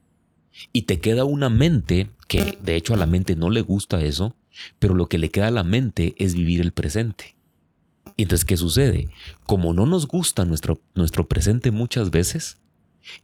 [0.72, 4.34] Y te queda una mente que de hecho a la mente no le gusta eso,
[4.78, 7.36] pero lo que le queda a la mente es vivir el presente.
[8.16, 9.08] Entonces, ¿qué sucede?
[9.46, 12.58] Como no nos gusta nuestro, nuestro presente muchas veces,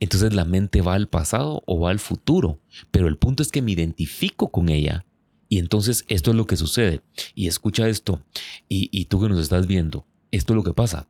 [0.00, 2.58] entonces la mente va al pasado o va al futuro,
[2.90, 5.06] pero el punto es que me identifico con ella
[5.48, 7.02] y entonces esto es lo que sucede.
[7.34, 8.22] Y escucha esto,
[8.68, 11.08] y, y tú que nos estás viendo, esto es lo que pasa,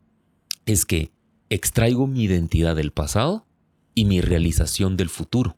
[0.66, 1.11] es que
[1.48, 3.46] extraigo mi identidad del pasado
[3.94, 5.56] y mi realización del futuro.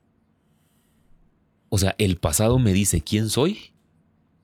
[1.75, 3.73] O sea, el pasado me dice quién soy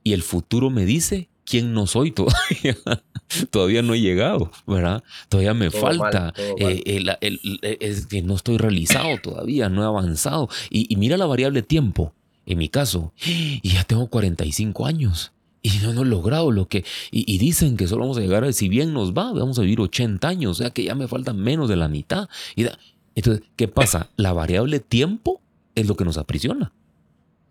[0.03, 2.75] y el futuro me dice quién no soy todavía.
[3.51, 5.03] todavía no he llegado, ¿verdad?
[5.29, 6.33] Todavía me falta.
[6.57, 10.49] Eh, es que no estoy realizado todavía, no he avanzado.
[10.71, 12.15] Y, mira la variable tiempo.
[12.47, 15.31] En mi caso, y ya tengo 45 años.
[15.61, 16.83] Y no hemos logrado lo que...
[17.11, 19.79] Y, dicen que solo vamos a llegar, a, si bien nos va, vamos a vivir
[19.79, 22.27] 80 años, o sea que ya me falta menos de la mitad.
[22.55, 22.65] Y
[23.13, 24.09] entonces, ¿qué pasa?
[24.15, 25.41] La variable tiempo
[25.75, 26.71] es lo que nos aprisiona.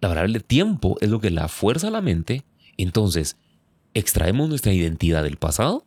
[0.01, 2.45] La variable tiempo es lo que la fuerza a la mente.
[2.77, 3.37] Entonces,
[3.95, 5.85] extraemos nuestra identidad del pasado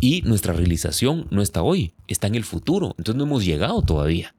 [0.00, 2.94] y nuestra realización no está hoy, está en el futuro.
[2.98, 4.34] Entonces no hemos llegado todavía.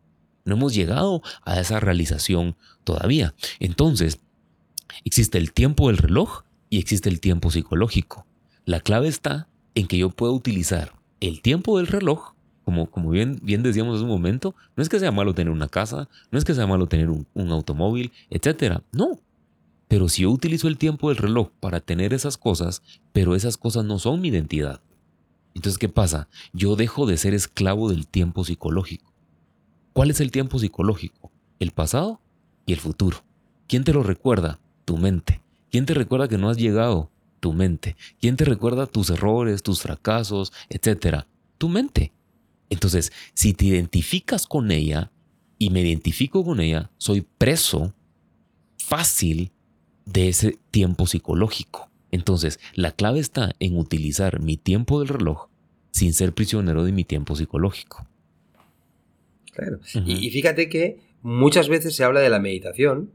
[0.46, 3.34] No hemos llegado a esa realización todavía.
[3.60, 4.20] Entonces,
[5.04, 8.26] existe el tiempo del reloj y existe el tiempo psicológico.
[8.66, 12.34] La clave está en que yo pueda utilizar el tiempo del reloj
[12.68, 15.70] como, como bien, bien decíamos hace un momento, no es que sea malo tener una
[15.70, 18.82] casa, no es que sea malo tener un, un automóvil, etc.
[18.92, 19.22] No.
[19.88, 23.86] Pero si yo utilizo el tiempo del reloj para tener esas cosas, pero esas cosas
[23.86, 24.82] no son mi identidad.
[25.56, 26.28] Entonces, ¿qué pasa?
[26.52, 29.14] Yo dejo de ser esclavo del tiempo psicológico.
[29.94, 31.32] ¿Cuál es el tiempo psicológico?
[31.60, 32.20] El pasado
[32.66, 33.24] y el futuro.
[33.70, 34.60] ¿Quién te lo recuerda?
[34.84, 35.42] Tu mente.
[35.72, 37.12] ¿Quién te recuerda que no has llegado?
[37.40, 37.96] Tu mente.
[38.20, 41.28] ¿Quién te recuerda tus errores, tus fracasos, etcétera?
[41.58, 42.12] Tu mente.
[42.70, 45.12] Entonces, si te identificas con ella
[45.58, 47.94] y me identifico con ella, soy preso
[48.78, 49.52] fácil
[50.06, 51.90] de ese tiempo psicológico.
[52.12, 55.50] Entonces, la clave está en utilizar mi tiempo del reloj
[55.92, 58.08] sin ser prisionero de mi tiempo psicológico.
[59.54, 59.80] Claro.
[60.06, 63.12] y, fíjate que muchas veces se habla de la meditación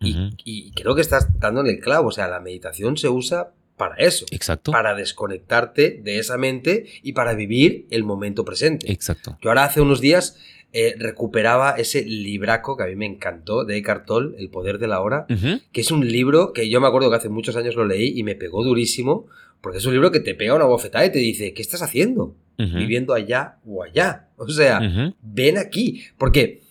[0.00, 2.08] y, y, creo que estás dando en el clavo.
[2.08, 4.26] O sea, la meditación se usa para eso.
[4.30, 4.72] Exacto.
[4.72, 8.90] Para desconectarte de esa mente y para vivir el momento presente.
[8.92, 9.38] Exacto.
[9.42, 10.38] Yo ahora hace unos días
[10.74, 14.88] eh, recuperaba ese libraco que a mí me encantó de Eckhart Tolle, El poder de
[14.88, 17.84] la hora, que es un libro que yo me acuerdo que hace muchos años lo
[17.84, 19.26] leí y me pegó durísimo,
[19.60, 22.36] porque es un libro que te pega una bofetada y te dice, ¿qué estás haciendo?
[22.56, 24.28] Viviendo allá o allá.
[24.36, 24.80] O sea,
[25.20, 26.04] ven aquí.
[26.16, 26.62] Porque,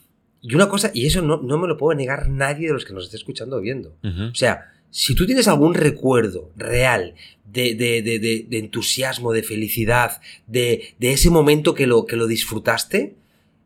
[0.42, 2.94] y una cosa, y eso no, no, me lo puede negar nadie de los que
[2.94, 3.98] nos esté escuchando o viendo.
[4.04, 7.16] O sea, si tú tienes algún recuerdo real
[7.52, 13.16] de, de, de, de entusiasmo, de felicidad, de, ese momento que lo, que lo disfrutaste,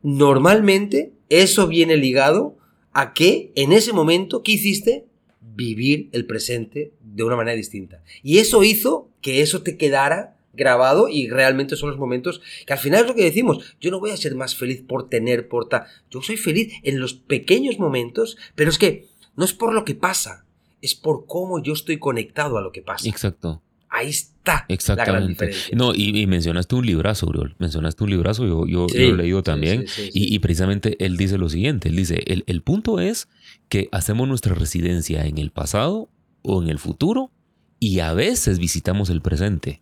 [0.02, 2.56] normalmente eso viene ligado
[2.92, 5.04] a que en ese momento, ¿qué hiciste?
[5.40, 8.02] Vivir el presente de una manera distinta.
[8.22, 12.78] Y eso hizo que eso te quedara grabado y realmente son los momentos que al
[12.78, 15.68] final es lo que decimos, yo no voy a ser más feliz por tener, por
[15.68, 19.84] tal, yo soy feliz en los pequeños momentos, pero es que no es por lo
[19.84, 20.45] que pasa,
[20.86, 23.08] es por cómo yo estoy conectado a lo que pasa.
[23.08, 23.62] Exacto.
[23.88, 25.12] Ahí está Exactamente.
[25.12, 25.76] la gran diferencia.
[25.76, 27.54] No, y, mencionaste un librazo, Uriol.
[27.58, 29.86] Mencionaste un librazo, yo, yo, lo he leído también.
[30.12, 33.28] y, precisamente él dice lo siguiente: él dice, el, el punto es
[33.68, 36.08] que hacemos nuestra residencia en el pasado
[36.42, 37.30] o en el futuro
[37.78, 39.80] y a veces visitamos el presente.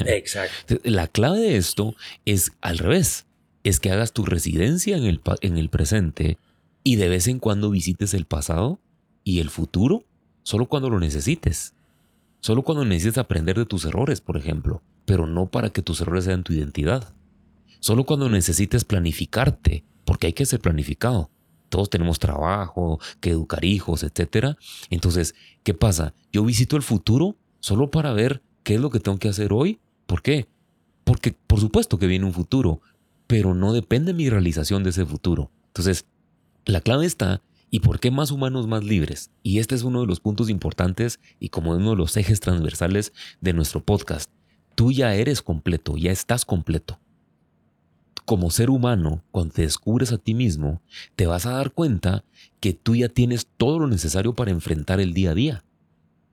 [0.00, 0.78] Exacto.
[0.84, 3.26] La clave de esto es al revés:
[3.64, 6.38] es que hagas tu residencia en el, en el presente
[6.84, 8.80] y de vez en cuando visites el pasado
[9.24, 10.04] y el futuro
[10.42, 11.74] solo cuando lo necesites.
[12.40, 16.24] Solo cuando necesites aprender de tus errores, por ejemplo, pero no para que tus errores
[16.24, 17.14] sean tu identidad.
[17.80, 21.30] Solo cuando necesites planificarte, porque hay que ser planificado.
[21.68, 24.56] Todos tenemos trabajo, que educar hijos, etc.
[24.90, 26.14] Entonces, ¿qué pasa?
[26.32, 29.80] Yo visito el futuro solo para ver qué es lo que tengo que hacer hoy.
[30.06, 30.48] ¿Por qué?
[31.04, 32.80] Porque por supuesto que viene un futuro,
[33.26, 35.50] pero no depende mi realización de ese futuro.
[35.68, 36.04] Entonces,
[36.66, 37.40] la clave está
[37.74, 39.30] ¿Y por qué más humanos, más libres?
[39.42, 43.14] Y este es uno de los puntos importantes y como uno de los ejes transversales
[43.40, 44.30] de nuestro podcast.
[44.74, 47.00] tú ya eres completo, ya estás completo.
[48.26, 50.82] Como ser humano, cuando te descubres a ti mismo,
[51.16, 52.24] te vas a dar cuenta
[52.60, 55.64] que tú ya tienes todo lo necesario para enfrentar el día a día.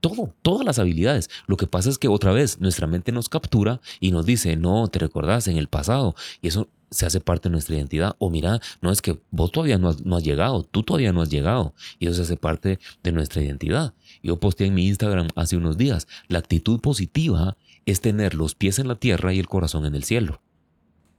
[0.02, 1.30] Todo, todas las habilidades.
[1.48, 4.88] Lo que pasa es que otra vez nuestra mente nos captura y nos dice, no,
[4.88, 6.16] te recordás en el pasado.
[6.42, 8.16] Y eso se hace parte de nuestra identidad.
[8.20, 11.74] O mira, no es que vos todavía no has, llegado, tú todavía no has llegado.
[12.00, 13.94] Y eso se hace parte de nuestra identidad.
[14.24, 18.80] Yo posteé en mi Instagram hace unos días, la actitud positiva es tener los pies
[18.80, 20.42] en la tierra y el corazón en el cielo.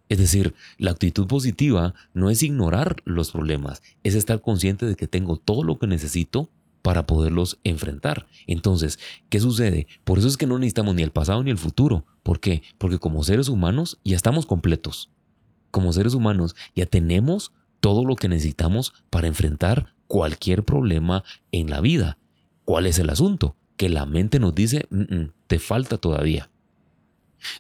[0.09, 5.07] Es decir, la actitud positiva no es ignorar los problemas, es estar consciente de que
[5.07, 6.51] tengo todo lo que necesito
[6.83, 8.27] para poderlos enfrentar.
[8.47, 9.87] Entonces, ¿qué sucede?
[10.05, 12.07] Por eso es que no necesitamos ni el pasado ni el futuro.
[12.23, 12.63] ¿Por qué?
[12.79, 15.11] Porque como seres humanos ya estamos completos
[15.71, 21.81] como seres humanos ya tenemos todo lo que necesitamos para enfrentar cualquier problema en la
[21.81, 22.19] vida.
[22.65, 23.57] ¿Cuál es el asunto?
[23.77, 24.87] Que la mente nos dice,
[25.47, 26.51] te falta todavía.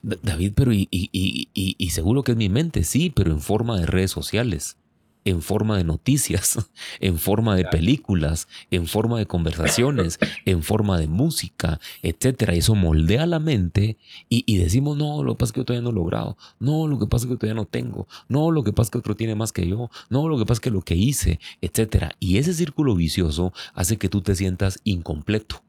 [0.02, 4.10] David, pero y, y, seguro que es mi mente, sí, pero en forma de redes
[4.10, 4.76] sociales
[5.24, 6.58] en forma de noticias,
[7.00, 12.54] en forma de películas, en forma de conversaciones, en forma de música, etcétera.
[12.54, 15.90] Eso moldea la mente y, decimos, no, lo que pasa es que yo todavía no
[15.90, 18.88] he logrado, no, lo que pasa es que todavía no tengo, no, lo que pasa
[18.88, 20.94] es que otro tiene más que yo, no, lo que pasa es que lo que
[20.94, 22.12] hice, etcétera.
[22.18, 25.62] Y ese círculo vicioso hace que tú te sientas incompleto.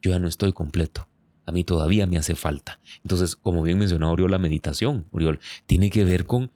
[0.00, 1.08] Yo ya no estoy completo.
[1.46, 2.78] A mí todavía me hace falta.
[3.02, 6.50] Entonces, como bien mencionó Oriol, la meditación, Oriol, tiene que ver con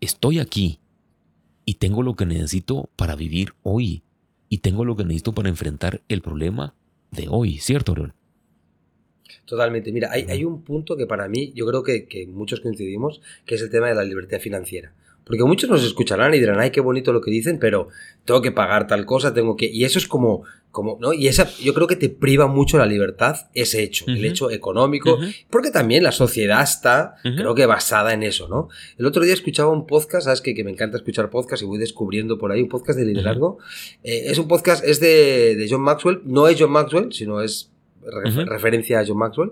[0.00, 0.80] estoy aquí,
[1.68, 4.02] y tengo lo que necesito para vivir hoy
[4.48, 6.74] y tengo lo que necesito para enfrentar el problema
[7.10, 8.14] de hoy, ¿cierto, Oriol?
[9.44, 9.92] Totalmente.
[9.92, 13.60] Mira, hay, un punto que para mí, yo creo que, que muchos coincidimos, que es
[13.60, 14.94] el tema de la libertad financiera.
[15.28, 17.88] Porque muchos nos escucharán y dirán, ay, qué bonito lo que dicen, pero
[18.24, 19.66] tengo que pagar tal cosa, tengo que...
[19.66, 21.12] Y eso es como, como ¿no?
[21.12, 25.18] Y esa, yo creo que te priva mucho la libertad ese hecho, el hecho económico,
[25.50, 28.68] porque también la sociedad está, creo que basada en eso, ¿no?
[28.96, 31.78] El otro día escuchaba un podcast, sabes que, que me encanta escuchar podcast y voy
[31.78, 33.58] descubriendo por ahí un podcast de liderazgo.
[34.02, 37.70] Eh, es un podcast, es de, de John Maxwell, no es John Maxwell, sino es
[38.10, 39.50] referencia a John Maxwell,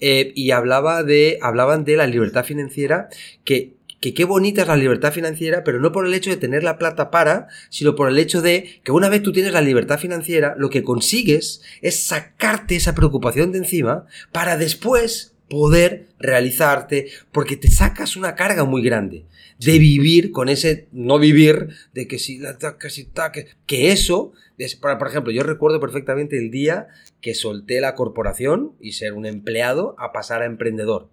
[0.00, 3.08] eh, y hablaba de, hablaban de la libertad financiera
[3.44, 6.62] que que qué bonita es la libertad financiera, pero no por el hecho de tener
[6.62, 9.98] la plata para, sino por el hecho de que una vez tú tienes la libertad
[9.98, 17.56] financiera, lo que consigues es sacarte esa preocupación de encima para después poder realizarte, porque
[17.56, 19.24] te sacas una carga muy grande
[19.58, 24.32] de vivir con ese no vivir, de que si la que si que, que eso,
[24.82, 26.88] por ejemplo, yo recuerdo perfectamente el día
[27.22, 31.08] que solté la corporación y ser un empleado a pasar a emprendedor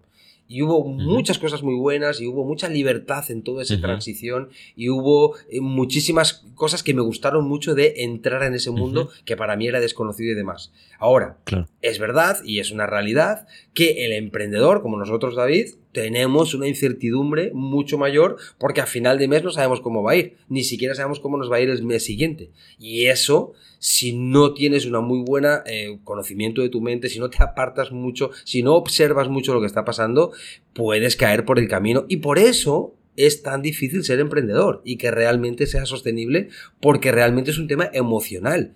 [0.48, 4.90] y hubo muchas cosas muy buenas y hubo mucha libertad en toda esa transición y
[4.90, 9.56] hubo eh, muchísimas cosas que me gustaron mucho de entrar en ese mundo que para
[9.56, 10.72] mí era desconocido y demás.
[10.98, 11.38] Ahora,
[11.80, 17.50] es verdad y es una realidad que el emprendedor, como nosotros David, tenemos una incertidumbre
[17.52, 20.94] mucho mayor porque a final de mes no sabemos cómo va a ir, ni siquiera
[20.94, 22.50] sabemos cómo nos va a ir el mes siguiente.
[22.78, 27.30] Y eso, si no tienes una muy buena eh, conocimiento de tu mente, si no
[27.30, 30.32] te apartas mucho, si no observas mucho lo que está pasando,
[30.72, 32.06] puedes caer por el camino.
[32.08, 36.48] Y por eso es tan difícil ser emprendedor y que realmente sea sostenible
[36.80, 38.74] porque realmente es un tema emocional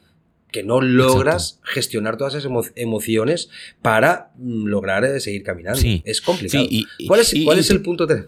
[0.50, 3.50] que no logras gestionar todas esas emociones
[3.82, 5.80] para mm, lograr eh, seguir caminando.
[6.04, 6.66] Es complicado.
[7.06, 8.24] ¿Cuál, es, ¿cuál es el punto 3?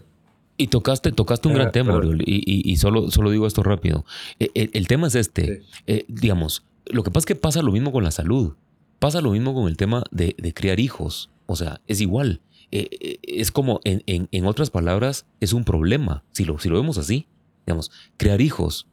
[0.56, 4.04] Y tocaste, tocaste un gran ah, tema, y, solo, solo digo esto rápido.
[4.40, 5.62] E, e, el, tema es este.
[5.86, 8.54] Eh, digamos, lo que pasa es que pasa lo mismo con la salud.
[8.98, 11.30] Pasa lo mismo con el tema de, criar hijos.
[11.46, 12.40] O sea, es igual.
[12.72, 16.24] Eh, es como, en, en, otras palabras, es un problema.
[16.32, 17.28] Si lo, si lo vemos así,
[17.64, 18.88] digamos, crear hijos,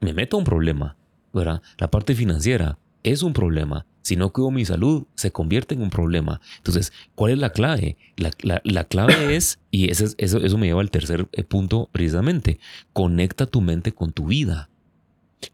[0.00, 0.96] me meto a un problema.
[1.32, 3.86] La parte financiera es un problema.
[4.02, 6.40] Si no cuido mi salud, se convierte en un problema.
[6.56, 7.96] Entonces, ¿cuál es la clave?
[8.16, 12.58] La, clave es, y eso, eso, eso me lleva al tercer eh, punto precisamente,
[12.92, 14.70] conecta tu mente con tu vida.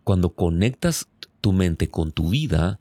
[0.04, 1.08] Cuando conectas
[1.40, 2.80] tu mente con tu vida,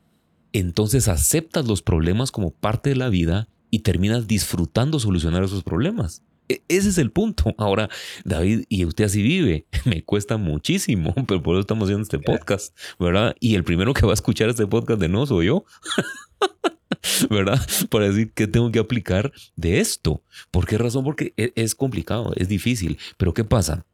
[0.53, 6.21] entonces aceptas los problemas como parte de la vida y terminas disfrutando solucionar esos problemas.
[6.49, 7.53] E-, ese es el punto.
[7.57, 7.89] Ahora,
[8.23, 12.75] David, y usted así vive, me cuesta muchísimo, pero por eso estamos haciendo este podcast,
[12.99, 13.35] ¿verdad?
[13.39, 15.65] Y el primero que va a escuchar este podcast de no soy yo.
[17.29, 17.59] ¿verdad?
[17.89, 20.23] Para decir qué tengo que aplicar de esto.
[20.51, 21.03] ¿Por qué razón?
[21.03, 22.97] Porque e-, es complicado, es difícil.
[23.17, 23.85] Pero ¿qué pasa?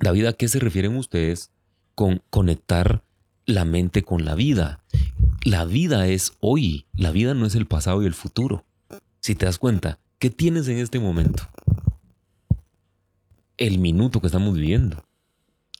[0.00, 1.50] David, ¿a qué se refieren ustedes
[1.94, 3.02] con conectar
[3.46, 4.82] la mente con la vida?
[5.44, 8.64] La vida es hoy, la vida no es el pasado y el futuro.
[9.20, 11.48] Si te das cuenta, ¿qué tienes en este momento?
[13.58, 15.04] El minuto que estamos viviendo,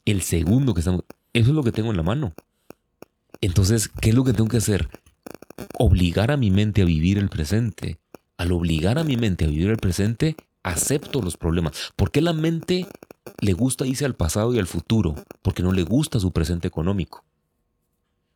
[0.04, 1.04] el segundo que estamos...
[1.32, 2.34] Eso es lo que tengo en la mano.
[3.40, 4.88] Entonces, ¿qué es lo que tengo que hacer?
[5.78, 7.98] Obligar a mi mente a vivir el presente,
[8.36, 11.92] al obligar a mi mente a vivir el presente, acepto los problemas.
[11.94, 12.86] ¿Por qué la mente
[13.40, 15.14] le gusta irse al pasado y al futuro?
[15.42, 17.24] Porque no le gusta su presente económico.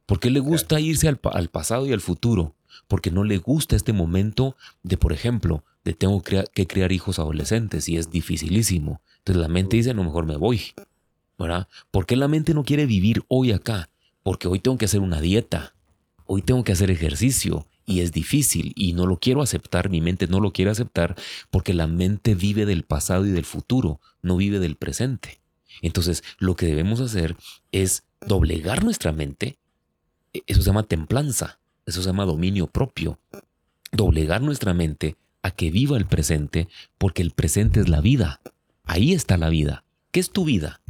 [0.07, 2.55] ¿Por qué le gusta irse al, pasado y al futuro?
[2.87, 7.89] Porque no le gusta este momento de, por ejemplo, de tengo que criar hijos adolescentes
[7.89, 9.01] y es dificilísimo.
[9.23, 10.61] Entonces la mente dice, no, mejor me voy.
[11.39, 11.69] ¿Verdad?
[11.91, 13.89] ¿Por qué la mente no quiere vivir hoy acá?
[14.23, 15.75] Porque hoy tengo que hacer una dieta,
[16.27, 20.29] hoy tengo que hacer ejercicio y es difícil y no lo quiero aceptar, mi mente
[20.29, 21.17] no lo quiere aceptar
[21.51, 25.41] porque la mente vive del pasado y del futuro, no vive del presente.
[25.81, 27.37] Entonces lo que debemos hacer
[27.73, 29.59] es doblegar nuestra mente
[30.33, 33.19] e, eso se llama templanza, eso se llama dominio propio.
[33.91, 36.69] Doblegar nuestra mente a que viva el presente,
[36.99, 38.41] porque el presente es la vida.
[38.85, 39.85] Ahí está la vida.
[40.11, 40.81] ¿Qué es tu vida?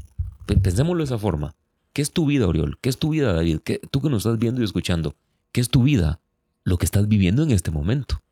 [0.46, 1.54] Pensémoslo de esa forma.
[1.92, 2.78] ¿Qué es tu vida, Oriol?
[2.80, 3.60] ¿Qué es tu vida, David?
[3.64, 5.14] ¿Qué, tú que nos estás viendo y escuchando,
[5.52, 6.20] ¿qué es tu vida?
[6.64, 8.22] Lo que estás viviendo en este momento.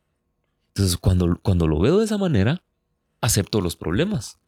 [0.68, 2.62] Entonces, cuando, cuando lo veo de esa manera,
[3.20, 4.38] acepto los problemas.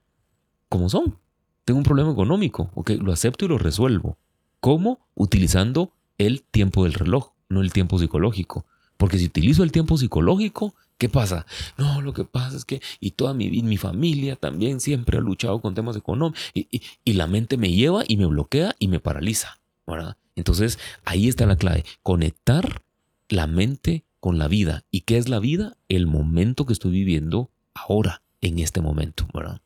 [0.69, 1.19] como son?
[1.65, 4.19] Tengo un problema económico, ok, lo acepto y lo resuelvo.
[4.61, 5.07] ¿Cómo?
[5.15, 8.65] Utilizando el tiempo del reloj, no el tiempo psicológico.
[8.97, 11.47] Porque si utilizo el tiempo psicológico, ¿qué pasa?
[11.77, 15.61] No, lo que pasa es que, y toda mi, mi familia también siempre ha luchado
[15.61, 19.61] con temas económicos, y, la mente me lleva y me bloquea y me paraliza.
[19.85, 20.17] ¿verdad?
[20.37, 22.85] Entonces, ahí está la clave, conectar
[23.29, 24.85] la mente con la vida.
[24.93, 25.77] ¿Y qué es la vida?
[25.89, 29.27] El momento que estoy viviendo ahora, en este momento.
[29.35, 29.61] ¿verdad?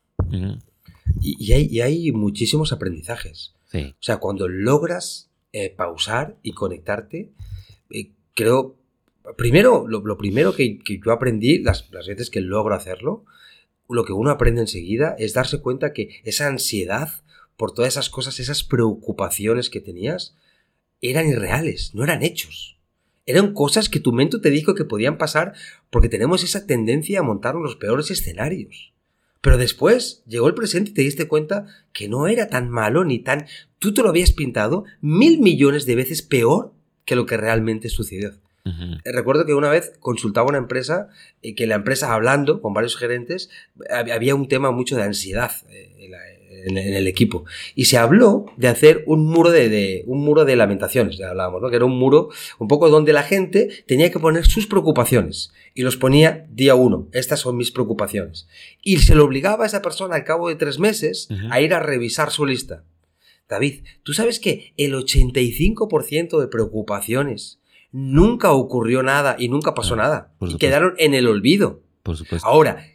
[1.21, 3.53] y, hay, y hay muchísimos aprendizajes.
[3.71, 3.93] Sí.
[3.93, 7.31] O sea, cuando logras eh, pausar y conectarte.
[7.91, 8.75] Eh, creo,
[9.35, 13.25] primero, lo, primero que, yo aprendí, las, las, veces que logro hacerlo,
[13.89, 17.09] lo que uno aprende enseguida es darse cuenta que esa ansiedad
[17.57, 20.35] por todas esas cosas, esas preocupaciones que tenías,
[21.01, 22.77] eran irreales, no eran hechos.
[23.25, 25.53] Eran cosas que tu mente te dijo que podían pasar
[25.89, 28.93] porque tenemos esa tendencia a montar los peores escenarios.
[29.41, 33.19] Pero después llegó el presente y te diste cuenta que no era tan malo ni
[33.19, 33.45] tan...
[33.79, 36.73] Tú te lo habías pintado mil millones de veces peor
[37.05, 38.33] que lo que realmente sucedió.
[39.05, 41.09] Recuerdo que una vez consultaba una empresa
[41.41, 43.49] y que la empresa hablando con varios gerentes
[43.89, 45.51] había un tema mucho de ansiedad.
[45.69, 45.93] Eh,
[46.65, 47.45] en, el equipo.
[47.75, 51.69] Y se habló de hacer un muro de, un muro de lamentaciones, ya hablábamos, ¿no?
[51.69, 55.51] Que era un muro un poco donde la gente tenía que poner sus preocupaciones.
[55.73, 57.07] Y los ponía día uno.
[57.11, 58.47] Estas son mis preocupaciones.
[58.83, 61.79] Y se le obligaba a esa persona al cabo de tres meses a ir a
[61.79, 62.83] revisar su lista.
[63.47, 67.59] David, ¿tú sabes que el 85% de preocupaciones
[67.91, 70.33] nunca ocurrió nada y nunca pasó nada?
[70.41, 71.83] Y quedaron en el olvido.
[72.03, 72.47] Por supuesto.
[72.47, 72.85] Ahora,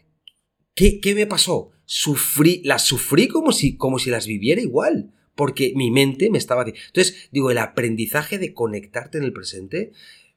[0.75, 1.73] ¿qué, qué me pasó?
[1.85, 6.65] sufrí, las sufrí como si, como si las viviera igual, porque mi mente me estaba...
[6.65, 9.91] Entonces, digo, el aprendizaje de conectarte en el presente,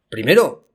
[0.08, 0.68] primero,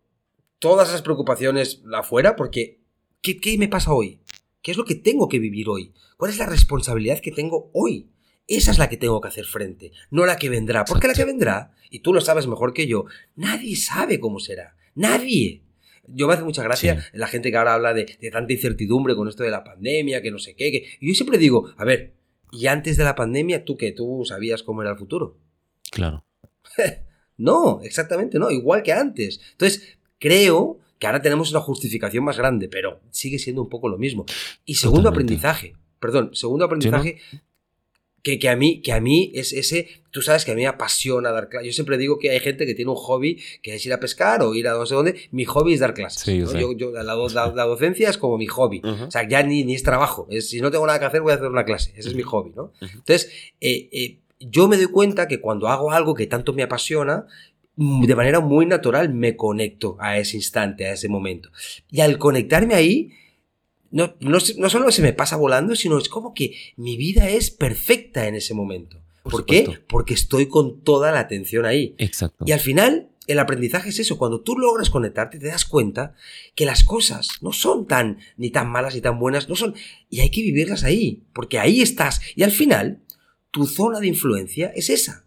[0.59, 2.81] todas esas preocupaciones afuera, porque
[3.21, 4.21] ¿qué, ¿qué me pasa hoy?
[4.61, 5.93] ¿Qué es lo que tengo que vivir hoy?
[6.17, 8.11] ¿Cuál es la responsabilidad que tengo hoy?
[8.57, 10.85] Esa es la que tengo que hacer frente, no la que vendrá.
[10.85, 14.75] Porque la que vendrá, y tú lo sabes mejor que yo, nadie sabe cómo será.
[14.95, 15.61] Nadie
[16.13, 19.43] yo me hace mucha gracia la gente que ahora habla de, tanta incertidumbre con esto
[19.43, 20.85] de la pandemia, que no sé qué.
[20.99, 22.13] y yo siempre digo, a ver,
[22.51, 25.37] ¿y antes de la pandemia tú que tú sabías cómo era el futuro?
[25.91, 26.25] Claro.
[27.37, 29.39] no, exactamente no, igual que antes.
[29.51, 33.97] Entonces, creo que ahora tenemos una justificación más grande, pero sigue siendo un poco lo
[33.97, 34.25] mismo.
[34.65, 37.19] Y segundo aprendizaje, perdón, segundo aprendizaje,
[38.23, 41.31] que, a mí, que a mí es ese, tú sabes que a mí me apasiona
[41.31, 41.67] dar clases.
[41.67, 44.41] Yo siempre digo que hay gente que tiene un hobby que es ir a pescar
[44.43, 45.15] o ir a no sé dónde.
[45.31, 46.23] Mi hobby es dar clases.
[46.77, 48.81] yo, la, docencia es como mi hobby.
[48.83, 50.27] O sea, ya ni, ni es trabajo.
[50.29, 51.93] Es, si no tengo nada que hacer, voy a hacer una clase.
[51.95, 52.71] Ese es mi hobby, ¿no?
[52.81, 57.25] Entonces, eh, eh, yo me doy cuenta que cuando hago algo que tanto me apasiona,
[57.75, 61.49] mm, de manera muy natural me conecto a ese instante, a ese momento.
[61.89, 63.11] Y al conectarme ahí,
[63.91, 68.27] no, no, solo se me pasa volando, sino es como que mi vida es perfecta
[68.27, 68.97] en ese momento.
[69.23, 69.79] ¿Por, qué?
[69.87, 71.93] Porque estoy con toda la atención ahí.
[71.97, 72.43] Exacto.
[72.47, 74.17] Y al final, el aprendizaje es eso.
[74.17, 76.15] Cuando tú logras conectarte, te das cuenta
[76.55, 79.75] que las cosas no son tan, ni tan malas ni tan buenas, no son.
[80.09, 82.21] Y hay que vivirlas ahí, porque ahí estás.
[82.35, 83.01] Y al final,
[83.51, 85.25] tu zona de influencia es esa.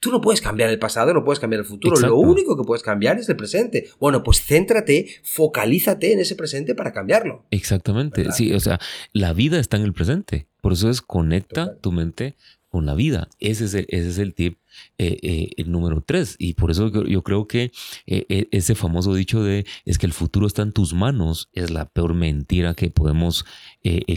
[0.00, 1.96] Tú no puedes cambiar el pasado, no puedes cambiar el futuro.
[1.98, 3.88] Lo único que puedes cambiar es el presente.
[3.98, 7.44] Bueno, pues céntrate, focalízate en ese presente para cambiarlo.
[7.50, 8.30] Exactamente.
[8.32, 8.78] Sí, o sea,
[9.12, 10.46] la vida está en el presente.
[10.60, 12.36] Por eso es conecta tu mente
[12.68, 13.28] con la vida.
[13.38, 14.58] Ese es el, ese es el tip
[14.98, 16.36] eh, eh, el número tres.
[16.38, 17.72] Y por eso yo, creo que
[18.06, 21.88] eh, ese famoso dicho de es que el futuro está en tus manos es la
[21.88, 23.44] peor mentira que podemos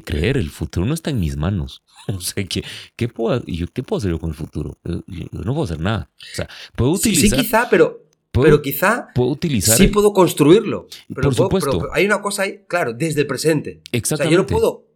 [0.05, 0.37] creer.
[0.37, 1.83] El futuro no está en mis manos.
[2.07, 2.63] O sea, ¿qué,
[2.95, 4.79] qué, puedo, yo, ¿qué puedo hacer yo con el futuro?
[4.83, 6.09] Yo, no puedo hacer nada.
[6.17, 7.37] O sea, puedo utilizar...
[7.39, 10.87] Sí, quizá, pero pero quizá puedo utilizar sí puedo construirlo.
[11.09, 11.79] Pero Por supuesto.
[11.79, 13.81] pero hay una cosa ahí, claro, desde el presente.
[13.91, 14.13] Exactamente.
[14.13, 14.87] O sea, yo no puedo.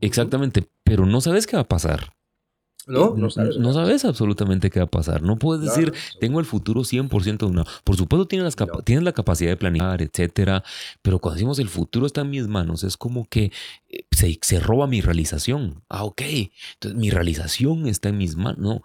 [0.00, 2.12] Exactamente, pero no sabes qué va a pasar.
[2.86, 3.56] No, no, sabes.
[3.58, 5.22] no sabes absolutamente qué va a pasar.
[5.22, 7.64] No puedes Claro, decir, tengo el futuro 100% de una.
[7.84, 8.82] Por supuesto, tienes, las capa- No.
[8.82, 10.64] tienes la capacidad de planear, etcétera.
[11.02, 13.52] Pero cuando decimos el futuro está en mis manos, es como que
[13.88, 15.82] eh, se, se roba mi realización.
[15.88, 16.22] Ah, ok.
[16.74, 18.58] Entonces, mi realización está en mis manos.
[18.58, 18.82] No,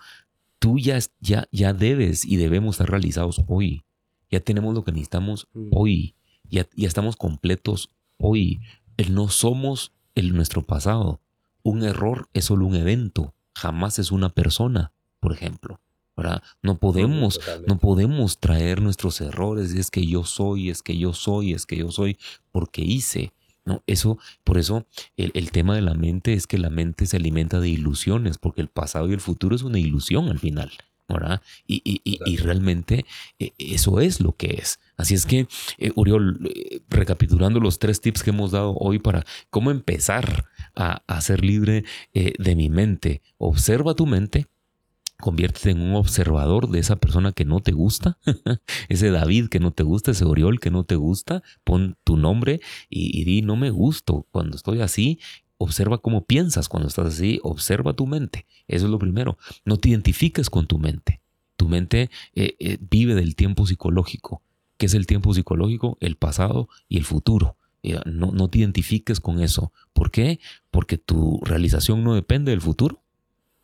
[0.60, 3.84] tú ya, ya, ya debes y debemos estar realizados hoy.
[4.30, 5.70] Ya tenemos lo que necesitamos Mm.
[5.72, 6.16] hoy.
[6.50, 8.60] Ya, ya estamos completos hoy.
[8.98, 11.20] El no somos el nuestro pasado.
[11.64, 15.80] Un error es solo un evento, jamás es una persona, por ejemplo.
[16.16, 16.42] ¿verdad?
[16.64, 17.68] No podemos, Totalmente.
[17.72, 19.74] no podemos traer nuestros errores.
[19.74, 22.18] Es que yo soy, es que yo soy, es que yo soy,
[22.52, 23.34] porque hice.
[23.66, 27.18] No, eso, por eso el, el tema de la mente es que la mente se
[27.18, 30.72] alimenta de ilusiones, porque el pasado y el futuro es una ilusión al final.
[31.10, 31.40] ¿verdad?
[31.68, 32.44] Y, y- y- y Totalmente.
[32.44, 33.06] realmente
[33.40, 34.80] eh, eso es lo que es.
[34.98, 35.48] Así es que,
[35.78, 40.46] eh, Uriol, eh, recapitulando los tres tips que hemos dado hoy para cómo empezar
[40.78, 43.22] a, ser libre eh, de mi mente.
[43.38, 44.48] Observa tu mente,
[45.20, 48.18] conviértete en un observador de esa persona que no te gusta,
[48.90, 52.62] ese David que no te gusta, ese Oriol que no te gusta, pon tu nombre
[52.90, 55.20] y, y di, no me gusto cuando estoy así.
[55.60, 58.46] Observa cómo piensas cuando estás así, observa tu mente.
[58.68, 59.40] Eso es lo primero.
[59.66, 61.20] No te identifiques con tu mente.
[61.56, 64.44] Tu mente eh, eh, vive del tiempo psicológico.
[64.78, 65.98] ¿Qué es el tiempo psicológico?
[66.00, 67.58] El pasado y el futuro.
[68.06, 69.72] No, no te identifiques con eso.
[69.94, 70.40] ¿Por qué?
[70.72, 73.02] Porque tu realización no depende del futuro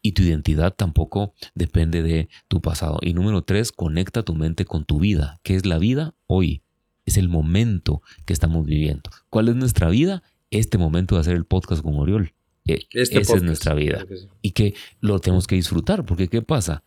[0.01, 2.99] y tu identidad tampoco depende de tu pasado.
[3.01, 5.39] Y número tres, conecta tu mente con tu vida.
[5.43, 6.13] ¿Qué es la vida?
[6.27, 6.61] Hoy.
[7.05, 9.09] Es el momento que estamos viviendo.
[9.29, 10.23] ¿Cuál es nuestra vida?
[10.51, 12.33] Este momento de hacer el podcast con Oriol.
[12.65, 14.27] Eh, Este esa es nuestra vida sí.
[14.41, 16.81] y que lo tenemos que disfrutar, porque ¿qué pasa?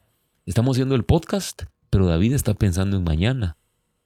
[0.47, 3.59] Estamos haciendo el podcast, pero David está pensando en mañana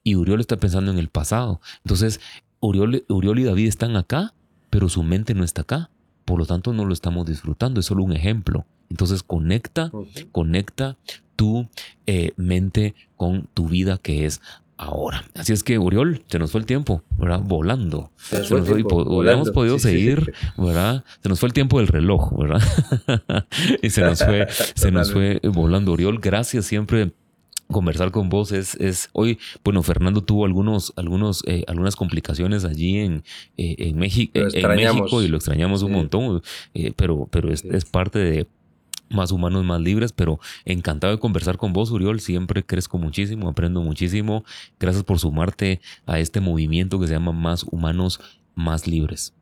[0.03, 1.61] y Uriol está pensando en el pasado.
[1.85, 2.21] Entonces,
[2.61, 4.35] Uriol, Uriol y David están acá,
[4.69, 5.91] pero su mente no está acá.
[6.25, 8.67] Por lo tanto, no lo estamos disfrutando, es solo un ejemplo.
[8.89, 9.91] Entonces, conecta,
[10.33, 10.97] conecta
[11.37, 11.69] tu
[12.07, 14.41] eh, mente con tu vida que es
[14.77, 15.25] ahora.
[15.35, 17.41] Así es que, Uriol, se nos fue el tiempo, ¿verdad?
[17.43, 18.11] Volando.
[18.17, 19.95] Se nos Se fue nos hubiéramos podido Sí, sí, sí.
[19.95, 21.05] seguir, ¿verdad?
[21.23, 22.63] Se nos fue el tiempo del reloj, ¿verdad?
[23.83, 25.93] y se nos fue, se nos fue volando.
[25.93, 27.13] Oriol, gracias siempre.
[27.71, 32.99] Conversar con vos es, es hoy, bueno, Fernando tuvo algunos, algunos, eh, algunas complicaciones allí
[32.99, 33.23] en,
[33.57, 34.77] eh, en, México, Lo en.
[34.77, 36.43] México y lo extrañamos un montón,
[36.75, 37.69] eh, pero, pero es, Sí.
[37.73, 38.47] es parte de
[39.11, 42.21] más humanos, más libres, pero encantado de conversar con vos, Uriol.
[42.21, 44.45] Siempre crezco muchísimo, aprendo muchísimo.
[44.79, 48.21] Gracias por sumarte a este movimiento que se llama Más Humanos,
[48.55, 49.35] Más Libres.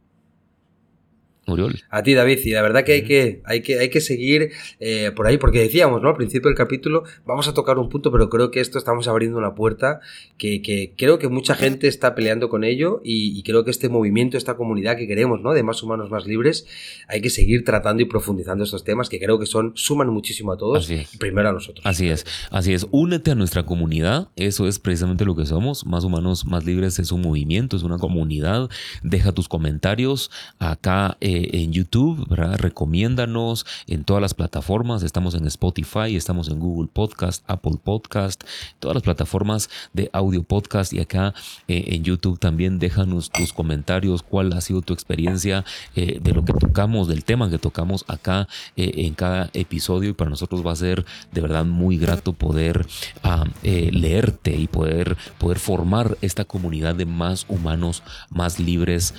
[1.49, 1.81] Uriol.
[1.91, 5.13] A ti, David, y la verdad que hay que, hay que, hay que seguir eh,
[5.15, 6.11] por ahí, porque decíamos, ¿no?
[6.11, 9.39] Al principio del capítulo, vamos a tocar un punto, pero creo que esto estamos abriendo
[9.39, 10.01] una puerta
[10.37, 13.89] que, que creo que mucha gente está peleando con ello y, y creo que este
[13.89, 15.53] movimiento, esta comunidad que queremos, ¿no?
[15.53, 16.67] De más humanos, más libres,
[17.09, 20.57] hay que seguir tratando y profundizando estos temas que creo que son, suman muchísimo a
[20.57, 21.15] todos Así es.
[21.15, 21.85] y primero a nosotros.
[21.85, 22.87] Así es, así es.
[22.91, 24.29] Únete a nuestra comunidad.
[24.37, 25.87] Eso es precisamente lo que somos.
[25.87, 28.69] Más humanos, más libres es un movimiento, es una comunidad.
[29.03, 32.59] Deja tus comentarios acá eh, en YouTube, ¿verdad?
[32.59, 35.03] Recomiéndanos en todas las plataformas.
[35.03, 38.45] Estamos en Spotify, estamos en Google Podcast, Apple Podcast,
[38.79, 41.35] todas las plataformas de audio podcast y acá
[41.67, 44.23] eh, en YouTube también déjanos tus comentarios.
[44.23, 45.65] ¿Cuál ha sido tu experiencia
[45.95, 50.11] eh, de lo que tocamos, del tema que tocamos acá eh, en cada episodio?
[50.11, 52.87] Y para nosotros va a ser de verdad muy grato poder
[53.23, 59.15] ah, leerte y poder, poder formar esta comunidad de más humanos, más libres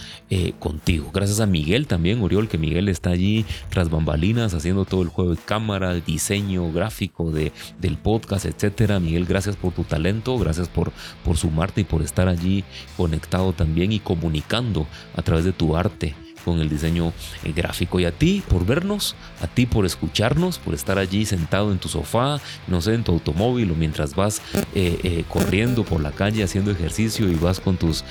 [0.60, 1.12] contigo.
[1.14, 5.32] Gracias a Miguel también, Oriol, que Miguel está allí tras bambalinas haciendo todo el juego
[5.32, 9.00] de cámara, diseño gráfico de, del podcast, etcétera.
[9.00, 10.92] Miguel, gracias por tu talento, gracias por,
[11.24, 12.64] por sumarte y por estar allí
[12.98, 17.14] conectado también y comunicando a través de tu arte con el diseño
[17.44, 18.00] eh, gráfico.
[18.00, 21.90] Y a ti por vernos, a ti por escucharnos, por estar allí sentado en tu
[21.90, 24.42] sofá, no sé, en tu automóvil o mientras vas
[24.76, 28.04] eh, eh, corriendo por la calle haciendo ejercicio y vas con tus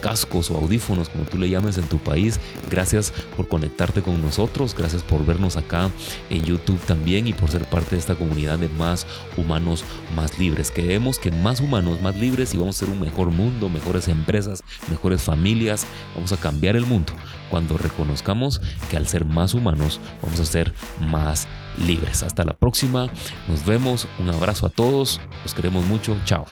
[0.00, 2.40] cascos o audífonos, como tú le llames en tu país.
[2.70, 5.90] Gracias por conectarte con nosotros, gracias por vernos acá
[6.30, 9.06] en YouTube también y por ser parte de esta comunidad de más
[9.36, 9.84] humanos,
[10.16, 10.70] más libres.
[10.70, 14.62] Queremos que más humanos, más libres y vamos a ser un mejor mundo, mejores empresas,
[14.88, 17.12] mejores familias, vamos a cambiar el mundo
[17.54, 21.46] cuando reconozcamos que al ser más humanos vamos a ser más
[21.86, 22.24] libres.
[22.24, 23.08] Hasta la próxima,
[23.46, 26.46] nos vemos, un abrazo a todos, los queremos mucho, chao.